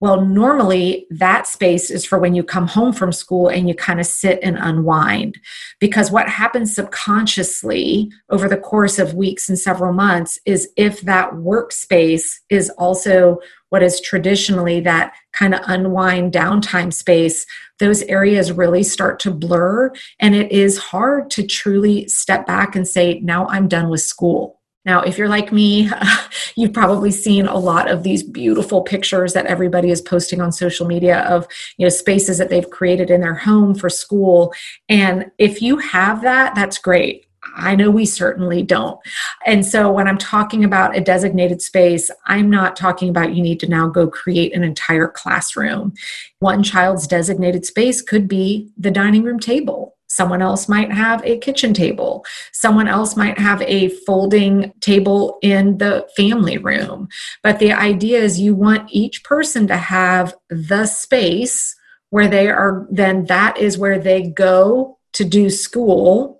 well, 0.00 0.24
normally 0.24 1.06
that 1.10 1.46
space 1.46 1.90
is 1.90 2.06
for 2.06 2.18
when 2.18 2.34
you 2.34 2.42
come 2.42 2.66
home 2.66 2.94
from 2.94 3.12
school 3.12 3.48
and 3.48 3.68
you 3.68 3.74
kind 3.74 4.00
of 4.00 4.06
sit 4.06 4.40
and 4.42 4.56
unwind. 4.58 5.38
Because 5.78 6.10
what 6.10 6.26
happens 6.26 6.74
subconsciously 6.74 8.10
over 8.30 8.48
the 8.48 8.56
course 8.56 8.98
of 8.98 9.14
weeks 9.14 9.50
and 9.50 9.58
several 9.58 9.92
months 9.92 10.38
is 10.46 10.70
if 10.76 11.02
that 11.02 11.32
workspace 11.32 12.38
is 12.48 12.70
also 12.78 13.38
what 13.70 13.82
is 13.82 14.00
traditionally 14.00 14.80
that 14.80 15.14
kind 15.32 15.54
of 15.54 15.60
unwind 15.66 16.32
downtime 16.32 16.92
space, 16.92 17.46
those 17.78 18.02
areas 18.02 18.52
really 18.52 18.82
start 18.82 19.18
to 19.20 19.30
blur. 19.30 19.92
And 20.20 20.34
it 20.34 20.52
is 20.52 20.78
hard 20.78 21.30
to 21.30 21.46
truly 21.46 22.06
step 22.08 22.46
back 22.46 22.76
and 22.76 22.86
say, 22.86 23.20
now 23.20 23.46
I'm 23.48 23.66
done 23.66 23.88
with 23.88 24.02
school 24.02 24.60
now, 24.86 25.02
if 25.02 25.18
you're 25.18 25.28
like 25.28 25.52
me, 25.52 25.90
you've 26.56 26.72
probably 26.72 27.10
seen 27.10 27.46
a 27.46 27.58
lot 27.58 27.90
of 27.90 28.02
these 28.02 28.22
beautiful 28.22 28.82
pictures 28.82 29.34
that 29.34 29.46
everybody 29.46 29.90
is 29.90 30.00
posting 30.00 30.40
on 30.40 30.52
social 30.52 30.86
media 30.86 31.20
of, 31.28 31.46
you 31.76 31.84
know, 31.84 31.90
spaces 31.90 32.38
that 32.38 32.48
they've 32.48 32.68
created 32.68 33.10
in 33.10 33.20
their 33.20 33.34
home 33.34 33.74
for 33.74 33.90
school. 33.90 34.54
And 34.88 35.30
if 35.38 35.60
you 35.60 35.76
have 35.78 36.22
that, 36.22 36.54
that's 36.54 36.78
great. 36.78 37.26
I 37.56 37.74
know 37.74 37.90
we 37.90 38.04
certainly 38.04 38.62
don't. 38.62 38.98
And 39.46 39.64
so 39.64 39.90
when 39.90 40.06
I'm 40.06 40.18
talking 40.18 40.64
about 40.64 40.96
a 40.96 41.00
designated 41.00 41.62
space, 41.62 42.10
I'm 42.26 42.50
not 42.50 42.76
talking 42.76 43.08
about 43.08 43.34
you 43.34 43.42
need 43.42 43.60
to 43.60 43.68
now 43.68 43.88
go 43.88 44.08
create 44.08 44.54
an 44.54 44.62
entire 44.62 45.08
classroom. 45.08 45.94
One 46.40 46.62
child's 46.62 47.06
designated 47.06 47.64
space 47.64 48.02
could 48.02 48.28
be 48.28 48.70
the 48.76 48.90
dining 48.90 49.22
room 49.22 49.40
table 49.40 49.96
Someone 50.10 50.42
else 50.42 50.68
might 50.68 50.92
have 50.92 51.24
a 51.24 51.38
kitchen 51.38 51.72
table. 51.72 52.24
Someone 52.52 52.88
else 52.88 53.16
might 53.16 53.38
have 53.38 53.62
a 53.62 53.90
folding 54.04 54.72
table 54.80 55.38
in 55.40 55.78
the 55.78 56.06
family 56.16 56.58
room. 56.58 57.08
But 57.44 57.60
the 57.60 57.72
idea 57.72 58.18
is 58.18 58.40
you 58.40 58.56
want 58.56 58.90
each 58.90 59.22
person 59.22 59.68
to 59.68 59.76
have 59.76 60.34
the 60.48 60.86
space 60.86 61.76
where 62.10 62.26
they 62.26 62.48
are, 62.48 62.88
then 62.90 63.26
that 63.26 63.56
is 63.56 63.78
where 63.78 64.00
they 64.00 64.22
go 64.22 64.98
to 65.12 65.24
do 65.24 65.48
school. 65.48 66.39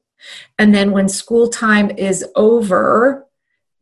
And 0.59 0.75
then 0.75 0.91
when 0.91 1.09
school 1.09 1.49
time 1.49 1.91
is 1.91 2.25
over, 2.35 3.27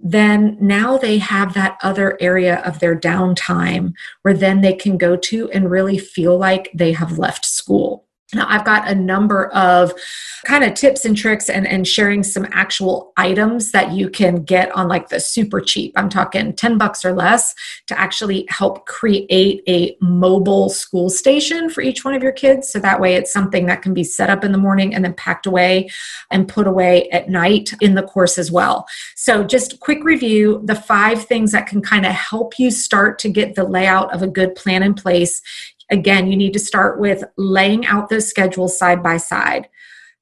then 0.00 0.56
now 0.60 0.96
they 0.96 1.18
have 1.18 1.54
that 1.54 1.76
other 1.82 2.16
area 2.20 2.62
of 2.64 2.78
their 2.78 2.98
downtime 2.98 3.92
where 4.22 4.34
then 4.34 4.60
they 4.60 4.74
can 4.74 4.96
go 4.96 5.16
to 5.16 5.50
and 5.50 5.70
really 5.70 5.98
feel 5.98 6.38
like 6.38 6.70
they 6.72 6.92
have 6.92 7.18
left 7.18 7.44
school. 7.44 7.87
Now, 8.34 8.44
I've 8.46 8.64
got 8.64 8.86
a 8.86 8.94
number 8.94 9.46
of 9.48 9.94
kind 10.44 10.62
of 10.62 10.74
tips 10.74 11.06
and 11.06 11.16
tricks 11.16 11.48
and, 11.48 11.66
and 11.66 11.88
sharing 11.88 12.22
some 12.22 12.46
actual 12.50 13.12
items 13.16 13.72
that 13.72 13.92
you 13.92 14.10
can 14.10 14.44
get 14.44 14.70
on 14.72 14.86
like 14.86 15.08
the 15.08 15.18
super 15.18 15.62
cheap. 15.62 15.94
I'm 15.96 16.10
talking 16.10 16.52
10 16.52 16.76
bucks 16.76 17.06
or 17.06 17.12
less 17.14 17.54
to 17.86 17.98
actually 17.98 18.46
help 18.50 18.86
create 18.86 19.62
a 19.66 19.96
mobile 20.00 20.68
school 20.68 21.08
station 21.08 21.70
for 21.70 21.80
each 21.80 22.04
one 22.04 22.12
of 22.12 22.22
your 22.22 22.32
kids. 22.32 22.70
So 22.70 22.78
that 22.80 23.00
way 23.00 23.14
it's 23.14 23.32
something 23.32 23.64
that 23.66 23.80
can 23.80 23.94
be 23.94 24.04
set 24.04 24.28
up 24.28 24.44
in 24.44 24.52
the 24.52 24.58
morning 24.58 24.94
and 24.94 25.04
then 25.04 25.14
packed 25.14 25.46
away 25.46 25.88
and 26.30 26.46
put 26.46 26.66
away 26.66 27.08
at 27.08 27.30
night 27.30 27.72
in 27.80 27.94
the 27.94 28.02
course 28.02 28.36
as 28.36 28.52
well. 28.52 28.86
So, 29.16 29.42
just 29.42 29.80
quick 29.80 30.04
review 30.04 30.60
the 30.64 30.74
five 30.74 31.24
things 31.24 31.52
that 31.52 31.66
can 31.66 31.80
kind 31.80 32.04
of 32.04 32.12
help 32.12 32.58
you 32.58 32.70
start 32.70 33.18
to 33.20 33.28
get 33.28 33.54
the 33.54 33.64
layout 33.64 34.14
of 34.14 34.22
a 34.22 34.26
good 34.26 34.54
plan 34.54 34.82
in 34.82 34.94
place 34.94 35.42
Again, 35.90 36.30
you 36.30 36.36
need 36.36 36.52
to 36.52 36.58
start 36.58 37.00
with 37.00 37.24
laying 37.36 37.86
out 37.86 38.08
those 38.08 38.28
schedules 38.28 38.78
side 38.78 39.02
by 39.02 39.16
side. 39.16 39.68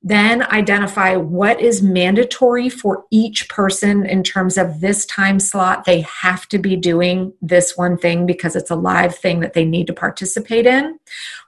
Then 0.03 0.45
identify 0.53 1.17
what 1.17 1.61
is 1.61 1.83
mandatory 1.83 2.69
for 2.69 3.05
each 3.11 3.49
person 3.49 4.07
in 4.07 4.23
terms 4.23 4.57
of 4.57 4.81
this 4.81 5.05
time 5.07 5.41
slot. 5.41 5.85
They 5.85 6.03
have 6.03 6.47
to 6.51 6.59
be 6.59 6.77
doing 6.77 7.33
this 7.43 7.77
one 7.77 7.99
thing 7.99 8.25
because 8.25 8.55
it's 8.55 8.71
a 8.71 8.77
live 8.77 9.17
thing 9.17 9.41
that 9.41 9.55
they 9.55 9.65
need 9.65 9.89
to 9.89 9.93
participate 9.93 10.65
in. 10.65 11.01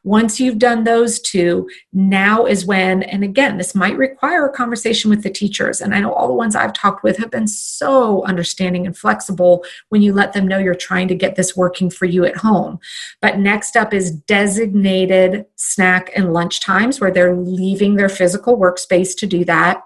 Once 0.09 0.41
you've 0.41 0.59
done 0.59 0.85
those 0.85 1.21
two, 1.21 1.69
now 1.93 2.47
is 2.47 2.65
when, 2.65 3.03
and 3.03 3.23
again, 3.23 3.59
this 3.59 3.75
might 3.75 3.95
require 3.99 4.47
a 4.47 4.53
conversation 4.53 5.11
with 5.11 5.23
the 5.23 5.29
teachers. 5.29 5.83
And 5.83 5.95
I 5.95 6.01
know 6.01 6.15
all 6.15 6.29
the 6.29 6.33
ones 6.33 6.57
I've 6.57 6.73
talked 6.73 7.05
with 7.05 7.19
have 7.19 7.31
been 7.31 7.47
so 7.47 8.25
understanding 8.25 8.87
and 8.87 8.97
flexible 8.97 9.63
when 9.91 10.01
you 10.01 10.15
let 10.15 10.33
them 10.33 10.49
know 10.49 10.57
you're 10.57 10.75
trying 10.75 11.09
to 11.09 11.15
get 11.15 11.37
this 11.37 11.55
working 11.55 11.91
for 11.91 12.07
you 12.07 12.25
at 12.25 12.39
home. 12.39 12.79
But 13.21 13.39
next 13.39 13.77
up 13.77 13.93
is 13.93 14.11
designated 14.11 15.45
snack 15.57 16.11
and 16.17 16.33
lunch 16.33 16.63
times 16.63 17.03
where 17.03 17.11
they're 17.11 17.37
leaving 17.37 17.97
their 17.97 18.09
physical 18.09 18.57
workspace 18.57 19.15
to 19.19 19.27
do 19.27 19.45
that. 19.45 19.83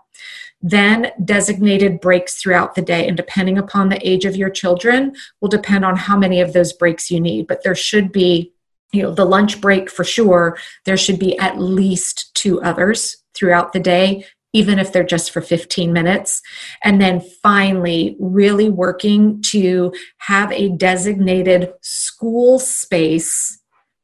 Then 0.60 1.10
designated 1.24 2.00
breaks 2.00 2.40
throughout 2.40 2.76
the 2.76 2.82
day. 2.82 3.08
And 3.08 3.16
depending 3.16 3.58
upon 3.58 3.88
the 3.88 4.08
age 4.08 4.24
of 4.24 4.36
your 4.36 4.50
children, 4.50 5.16
will 5.40 5.48
depend 5.48 5.84
on 5.84 5.96
how 5.96 6.16
many 6.16 6.40
of 6.40 6.52
those 6.52 6.72
breaks 6.72 7.10
you 7.10 7.18
need. 7.20 7.48
But 7.48 7.64
there 7.64 7.74
should 7.74 8.12
be, 8.12 8.51
you 8.92 9.02
know, 9.02 9.12
the 9.12 9.24
lunch 9.24 9.60
break 9.60 9.90
for 9.90 10.04
sure. 10.04 10.58
There 10.84 10.96
should 10.96 11.18
be 11.18 11.38
at 11.38 11.58
least 11.58 12.34
two 12.34 12.62
others 12.62 13.16
throughout 13.34 13.72
the 13.72 13.80
day 13.80 14.24
even 14.52 14.78
if 14.78 14.92
they're 14.92 15.02
just 15.02 15.30
for 15.30 15.40
15 15.40 15.92
minutes. 15.92 16.42
And 16.84 17.00
then 17.00 17.22
finally, 17.42 18.16
really 18.20 18.68
working 18.68 19.40
to 19.46 19.92
have 20.18 20.52
a 20.52 20.68
designated 20.68 21.72
school 21.80 22.58
space 22.58 23.61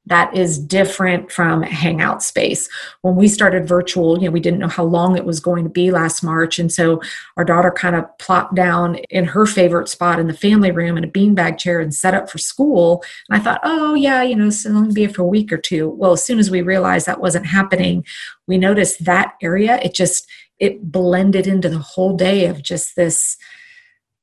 that 0.08 0.34
is 0.36 0.58
different 0.58 1.30
from 1.30 1.62
hangout 1.62 2.22
space. 2.22 2.68
When 3.02 3.14
we 3.14 3.28
started 3.28 3.68
virtual, 3.68 4.18
you 4.18 4.24
know, 4.24 4.30
we 4.30 4.40
didn't 4.40 4.58
know 4.58 4.68
how 4.68 4.84
long 4.84 5.16
it 5.16 5.24
was 5.24 5.38
going 5.38 5.64
to 5.64 5.70
be 5.70 5.90
last 5.90 6.22
March. 6.22 6.58
And 6.58 6.72
so 6.72 7.00
our 7.36 7.44
daughter 7.44 7.70
kind 7.70 7.94
of 7.94 8.04
plopped 8.18 8.54
down 8.54 8.96
in 9.10 9.24
her 9.24 9.46
favorite 9.46 9.88
spot 9.88 10.18
in 10.18 10.26
the 10.26 10.32
family 10.32 10.70
room 10.70 10.96
in 10.96 11.04
a 11.04 11.08
beanbag 11.08 11.58
chair 11.58 11.80
and 11.80 11.94
set 11.94 12.14
up 12.14 12.30
for 12.30 12.38
school. 12.38 13.02
And 13.28 13.38
I 13.38 13.42
thought, 13.42 13.60
oh, 13.62 13.94
yeah, 13.94 14.22
you 14.22 14.34
know, 14.34 14.50
so 14.50 14.70
only 14.70 14.94
be 14.94 15.06
for 15.06 15.22
a 15.22 15.26
week 15.26 15.52
or 15.52 15.58
two. 15.58 15.90
Well, 15.90 16.12
as 16.12 16.24
soon 16.24 16.38
as 16.38 16.50
we 16.50 16.62
realized 16.62 17.06
that 17.06 17.20
wasn't 17.20 17.46
happening, 17.46 18.04
we 18.46 18.56
noticed 18.58 19.04
that 19.04 19.34
area, 19.42 19.78
it 19.82 19.94
just, 19.94 20.26
it 20.58 20.90
blended 20.90 21.46
into 21.46 21.68
the 21.68 21.78
whole 21.78 22.16
day 22.16 22.46
of 22.46 22.62
just 22.62 22.96
this 22.96 23.36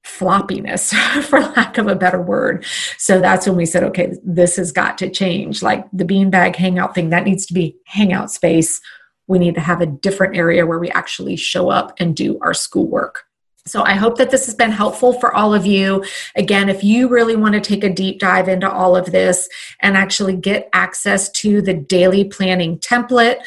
floppiness 0.05 0.93
for 1.23 1.41
lack 1.41 1.77
of 1.77 1.87
a 1.87 1.95
better 1.95 2.21
word. 2.21 2.65
So 2.97 3.19
that's 3.19 3.47
when 3.47 3.55
we 3.55 3.65
said 3.65 3.83
okay 3.83 4.13
this 4.23 4.55
has 4.57 4.71
got 4.71 4.97
to 4.99 5.09
change. 5.09 5.61
Like 5.61 5.85
the 5.91 6.05
beanbag 6.05 6.55
hangout 6.55 6.95
thing 6.95 7.09
that 7.09 7.25
needs 7.25 7.45
to 7.47 7.53
be 7.53 7.75
hangout 7.85 8.31
space. 8.31 8.81
We 9.27 9.39
need 9.39 9.55
to 9.55 9.61
have 9.61 9.81
a 9.81 9.87
different 9.87 10.37
area 10.37 10.65
where 10.67 10.77
we 10.77 10.91
actually 10.91 11.35
show 11.35 11.69
up 11.69 11.95
and 11.99 12.15
do 12.15 12.37
our 12.41 12.53
schoolwork 12.53 13.23
so 13.67 13.81
I 13.81 13.93
hope 13.93 14.19
that 14.19 14.29
this 14.29 14.45
has 14.45 14.53
been 14.53 14.69
helpful 14.69 15.13
for 15.19 15.33
all 15.33 15.51
of 15.51 15.65
you. 15.65 16.05
Again, 16.35 16.69
if 16.69 16.83
you 16.83 17.07
really 17.07 17.35
want 17.35 17.55
to 17.55 17.59
take 17.59 17.83
a 17.83 17.89
deep 17.89 18.19
dive 18.19 18.47
into 18.47 18.69
all 18.69 18.95
of 18.95 19.11
this 19.11 19.49
and 19.79 19.97
actually 19.97 20.35
get 20.35 20.69
access 20.71 21.31
to 21.31 21.63
the 21.63 21.73
daily 21.73 22.25
planning 22.25 22.77
template, 22.77 23.39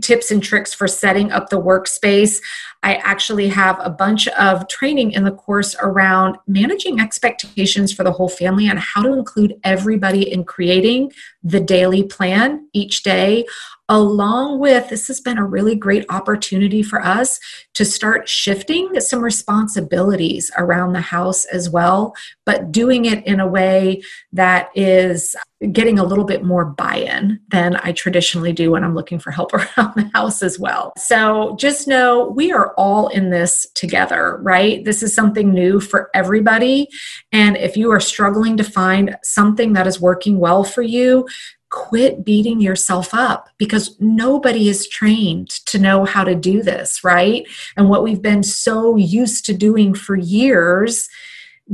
tips 0.00 0.30
and 0.30 0.42
tricks 0.42 0.72
for 0.72 0.88
setting 0.88 1.30
up 1.30 1.50
the 1.50 1.60
workspace, 1.60 2.40
I 2.82 2.94
actually 2.96 3.48
have 3.48 3.78
a 3.82 3.90
bunch 3.90 4.28
of 4.28 4.66
training 4.68 5.12
in 5.12 5.24
the 5.24 5.30
course 5.30 5.76
around 5.82 6.38
managing 6.46 6.98
expectations 6.98 7.92
for 7.92 8.02
the 8.02 8.12
whole 8.12 8.30
family 8.30 8.68
and 8.68 8.78
how 8.78 9.02
to 9.02 9.12
include 9.12 9.60
everybody 9.62 10.32
in 10.32 10.44
creating 10.44 11.12
the 11.42 11.60
daily 11.60 12.02
plan 12.02 12.66
each 12.72 13.02
day 13.02 13.44
along 13.88 14.58
with 14.58 14.88
this 14.88 15.06
has 15.06 15.20
been 15.20 15.38
a 15.38 15.46
really 15.46 15.76
great 15.76 16.04
opportunity 16.08 16.82
for 16.82 17.00
us 17.00 17.38
to 17.74 17.84
start 17.84 18.28
shifting 18.28 18.98
some 19.00 19.20
responsibilities 19.20 20.50
around 20.58 20.92
the 20.92 21.00
house 21.00 21.44
as 21.46 21.70
well, 21.70 22.14
but 22.44 22.72
doing 22.72 23.04
it 23.04 23.24
in 23.26 23.38
a 23.38 23.46
way 23.46 24.02
that 24.32 24.70
is 24.74 25.36
getting 25.72 25.98
a 25.98 26.04
little 26.04 26.24
bit 26.24 26.44
more 26.44 26.64
buy 26.64 26.96
in 26.96 27.40
than 27.48 27.76
I 27.76 27.92
traditionally 27.92 28.52
do 28.52 28.72
when 28.72 28.84
I'm 28.84 28.94
looking 28.94 29.18
for 29.18 29.30
help 29.30 29.54
around 29.54 29.94
the 29.94 30.10
house 30.14 30.42
as 30.42 30.58
well. 30.58 30.92
So 30.96 31.56
just 31.56 31.88
know 31.88 32.28
we 32.28 32.52
are 32.52 32.74
all 32.74 33.08
in 33.08 33.30
this 33.30 33.66
together, 33.74 34.38
right? 34.42 34.84
This 34.84 35.02
is 35.02 35.14
something 35.14 35.52
new 35.52 35.80
for 35.80 36.10
everybody. 36.12 36.88
And 37.32 37.56
if 37.56 37.76
you 37.76 37.90
are 37.92 38.00
struggling 38.00 38.56
to 38.56 38.64
find 38.64 39.16
something 39.22 39.72
that 39.74 39.86
is 39.86 40.00
working 40.00 40.38
well 40.38 40.64
for 40.64 40.82
you, 40.82 41.26
quit 41.76 42.24
beating 42.24 42.58
yourself 42.58 43.12
up 43.12 43.50
because 43.58 44.00
nobody 44.00 44.70
is 44.70 44.88
trained 44.88 45.50
to 45.66 45.78
know 45.78 46.06
how 46.06 46.24
to 46.24 46.34
do 46.34 46.62
this, 46.62 47.04
right? 47.04 47.46
And 47.76 47.90
what 47.90 48.02
we've 48.02 48.22
been 48.22 48.42
so 48.42 48.96
used 48.96 49.44
to 49.44 49.52
doing 49.52 49.92
for 49.92 50.16
years 50.16 51.06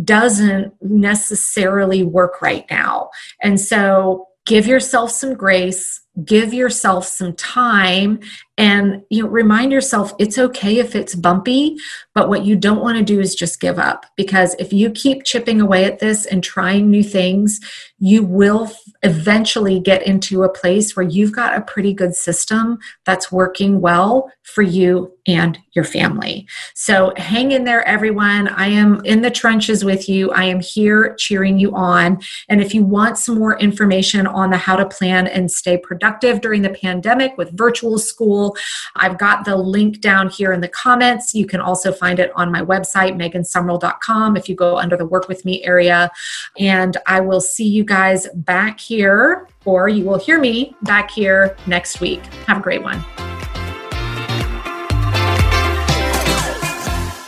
doesn't 0.03 0.75
necessarily 0.83 2.03
work 2.03 2.43
right 2.43 2.67
now. 2.69 3.11
And 3.43 3.61
so 3.61 4.27
give 4.45 4.67
yourself 4.67 5.13
some 5.13 5.35
grace 5.35 6.01
give 6.25 6.53
yourself 6.53 7.07
some 7.07 7.35
time 7.37 8.21
and 8.59 9.03
you 9.09 9.23
know 9.23 9.29
remind 9.29 9.73
yourself 9.73 10.13
it's 10.19 10.39
okay 10.39 10.79
if 10.79 10.95
it's 10.95 11.15
bumpy 11.15 11.75
but 12.15 12.29
what 12.29 12.45
you 12.45 12.55
don't 12.55 12.83
want 12.83 12.99
to 12.99 13.05
do 13.05 13.19
is 13.19 13.35
just 13.35 13.61
give 13.61 13.79
up 13.79 14.05
because 14.15 14.55
if 14.59 14.75
you 14.75 14.91
keep 14.91 15.25
chipping 15.25 15.59
away 15.59 15.87
at 15.87 16.01
this 16.01 16.27
and 16.27 16.45
trying 16.45 16.91
new 16.91 17.03
things 17.03 17.61
you 17.99 18.23
will 18.23 18.71
eventually 19.03 19.81
get 19.81 20.07
into 20.07 20.43
a 20.43 20.53
place 20.53 20.95
where 20.95 21.07
you've 21.07 21.33
got 21.33 21.57
a 21.57 21.63
pretty 21.63 21.95
good 21.95 22.15
system 22.15 22.79
that's 23.07 23.33
working 23.33 23.81
well 23.81 24.31
for 24.43 24.63
you 24.63 25.13
and 25.29 25.57
your 25.73 25.85
family. 25.85 26.47
So 26.75 27.13
hang 27.17 27.53
in 27.53 27.63
there, 27.63 27.87
everyone. 27.87 28.49
I 28.49 28.67
am 28.67 29.01
in 29.05 29.23
the 29.23 29.31
trenches 29.31 29.85
with 29.85 30.09
you. 30.09 30.33
I 30.33 30.45
am 30.45 30.59
here 30.59 31.15
cheering 31.17 31.61
you 31.61 31.75
on. 31.77 32.21
And 32.49 32.61
if 32.61 32.75
you 32.75 32.83
want 32.83 33.19
some 33.19 33.39
more 33.39 33.57
information 33.61 34.27
on 34.27 34.51
the 34.51 34.57
how 34.57 34.75
to 34.75 34.85
plan 34.85 35.29
and 35.29 35.49
stay 35.49 35.79
productive 35.79 36.02
during 36.41 36.63
the 36.63 36.71
pandemic 36.71 37.37
with 37.39 37.57
virtual 37.57 37.99
school, 37.99 38.57
I've 38.97 39.19
got 39.19 39.45
the 39.45 39.57
link 39.57 40.01
down 40.01 40.29
here 40.29 40.53
in 40.53 40.61
the 40.61 40.69
comments. 40.69 41.35
You 41.35 41.47
can 41.47 41.61
also 41.61 41.93
find 41.93 42.19
it 42.19 42.33
on 42.35 42.51
my 42.51 42.63
website, 42.63 43.17
megansumrell.com, 43.17 44.37
if 44.37 44.49
you 44.49 44.55
go 44.55 44.77
under 44.79 44.97
the 44.97 45.07
work 45.07 45.29
with 45.29 45.45
me 45.45 45.65
area. 45.65 46.11
And 46.59 46.97
I 47.07 47.21
will 47.21 47.41
see 47.41 47.67
you 47.67 47.85
guys 47.85 48.29
back 48.35 48.81
here, 48.81 49.49
or 49.65 49.89
you 49.89 50.05
will 50.05 50.19
hear 50.19 50.41
me 50.41 50.77
back 50.83 51.11
here 51.11 51.57
next 51.67 52.01
week. 52.01 52.25
Have 52.47 52.59
a 52.59 52.63
great 52.63 52.83
one. 52.83 53.05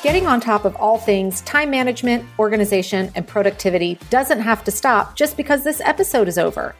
Getting 0.02 0.26
on 0.26 0.38
top 0.38 0.66
of 0.66 0.76
all 0.76 0.98
things 0.98 1.40
time 1.42 1.70
management, 1.70 2.26
organization, 2.38 3.10
and 3.14 3.26
productivity 3.26 3.98
doesn't 4.10 4.40
have 4.40 4.62
to 4.64 4.70
stop 4.70 5.16
just 5.16 5.34
because 5.34 5.64
this 5.64 5.80
episode 5.80 6.28
is 6.28 6.37
over. 6.37 6.74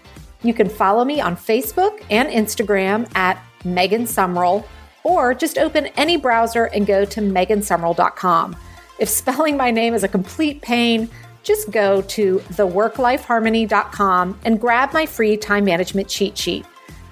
You 0.44 0.54
can 0.54 0.68
follow 0.68 1.04
me 1.04 1.20
on 1.20 1.37
Facebook 1.37 2.04
and 2.11 2.28
Instagram 2.28 3.11
at 3.16 3.42
Megan 3.64 4.04
Sumrell, 4.04 4.64
or 5.02 5.35
just 5.35 5.59
open 5.59 5.87
any 5.96 6.16
browser 6.16 6.66
and 6.66 6.87
go 6.87 7.04
to 7.07 7.20
megansumrell.com. 7.20 8.57
If 8.98 9.09
spelling 9.09 9.57
my 9.57 9.70
name 9.70 9.94
is 9.94 10.04
a 10.04 10.09
complete 10.09 10.62
pain, 10.62 11.09
just 11.42 11.70
go 11.70 12.02
to 12.02 12.38
theworklifeharmony.com 12.38 14.40
and 14.44 14.61
grab 14.61 14.92
my 14.92 15.07
free 15.07 15.37
time 15.37 15.64
management 15.64 16.09
cheat 16.09 16.38
sheet. 16.38 16.64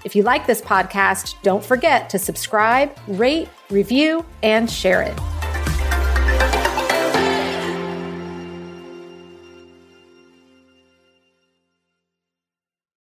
If 0.05 0.16
you 0.16 0.23
like 0.23 0.47
this 0.47 0.61
podcast, 0.61 1.35
don't 1.42 1.64
forget 1.64 2.11
to 2.11 2.18
subscribe, 2.18 2.97
rate, 3.09 3.49
review, 3.71 4.25
and 4.42 4.71
share 4.71 5.03
it. 5.03 5.42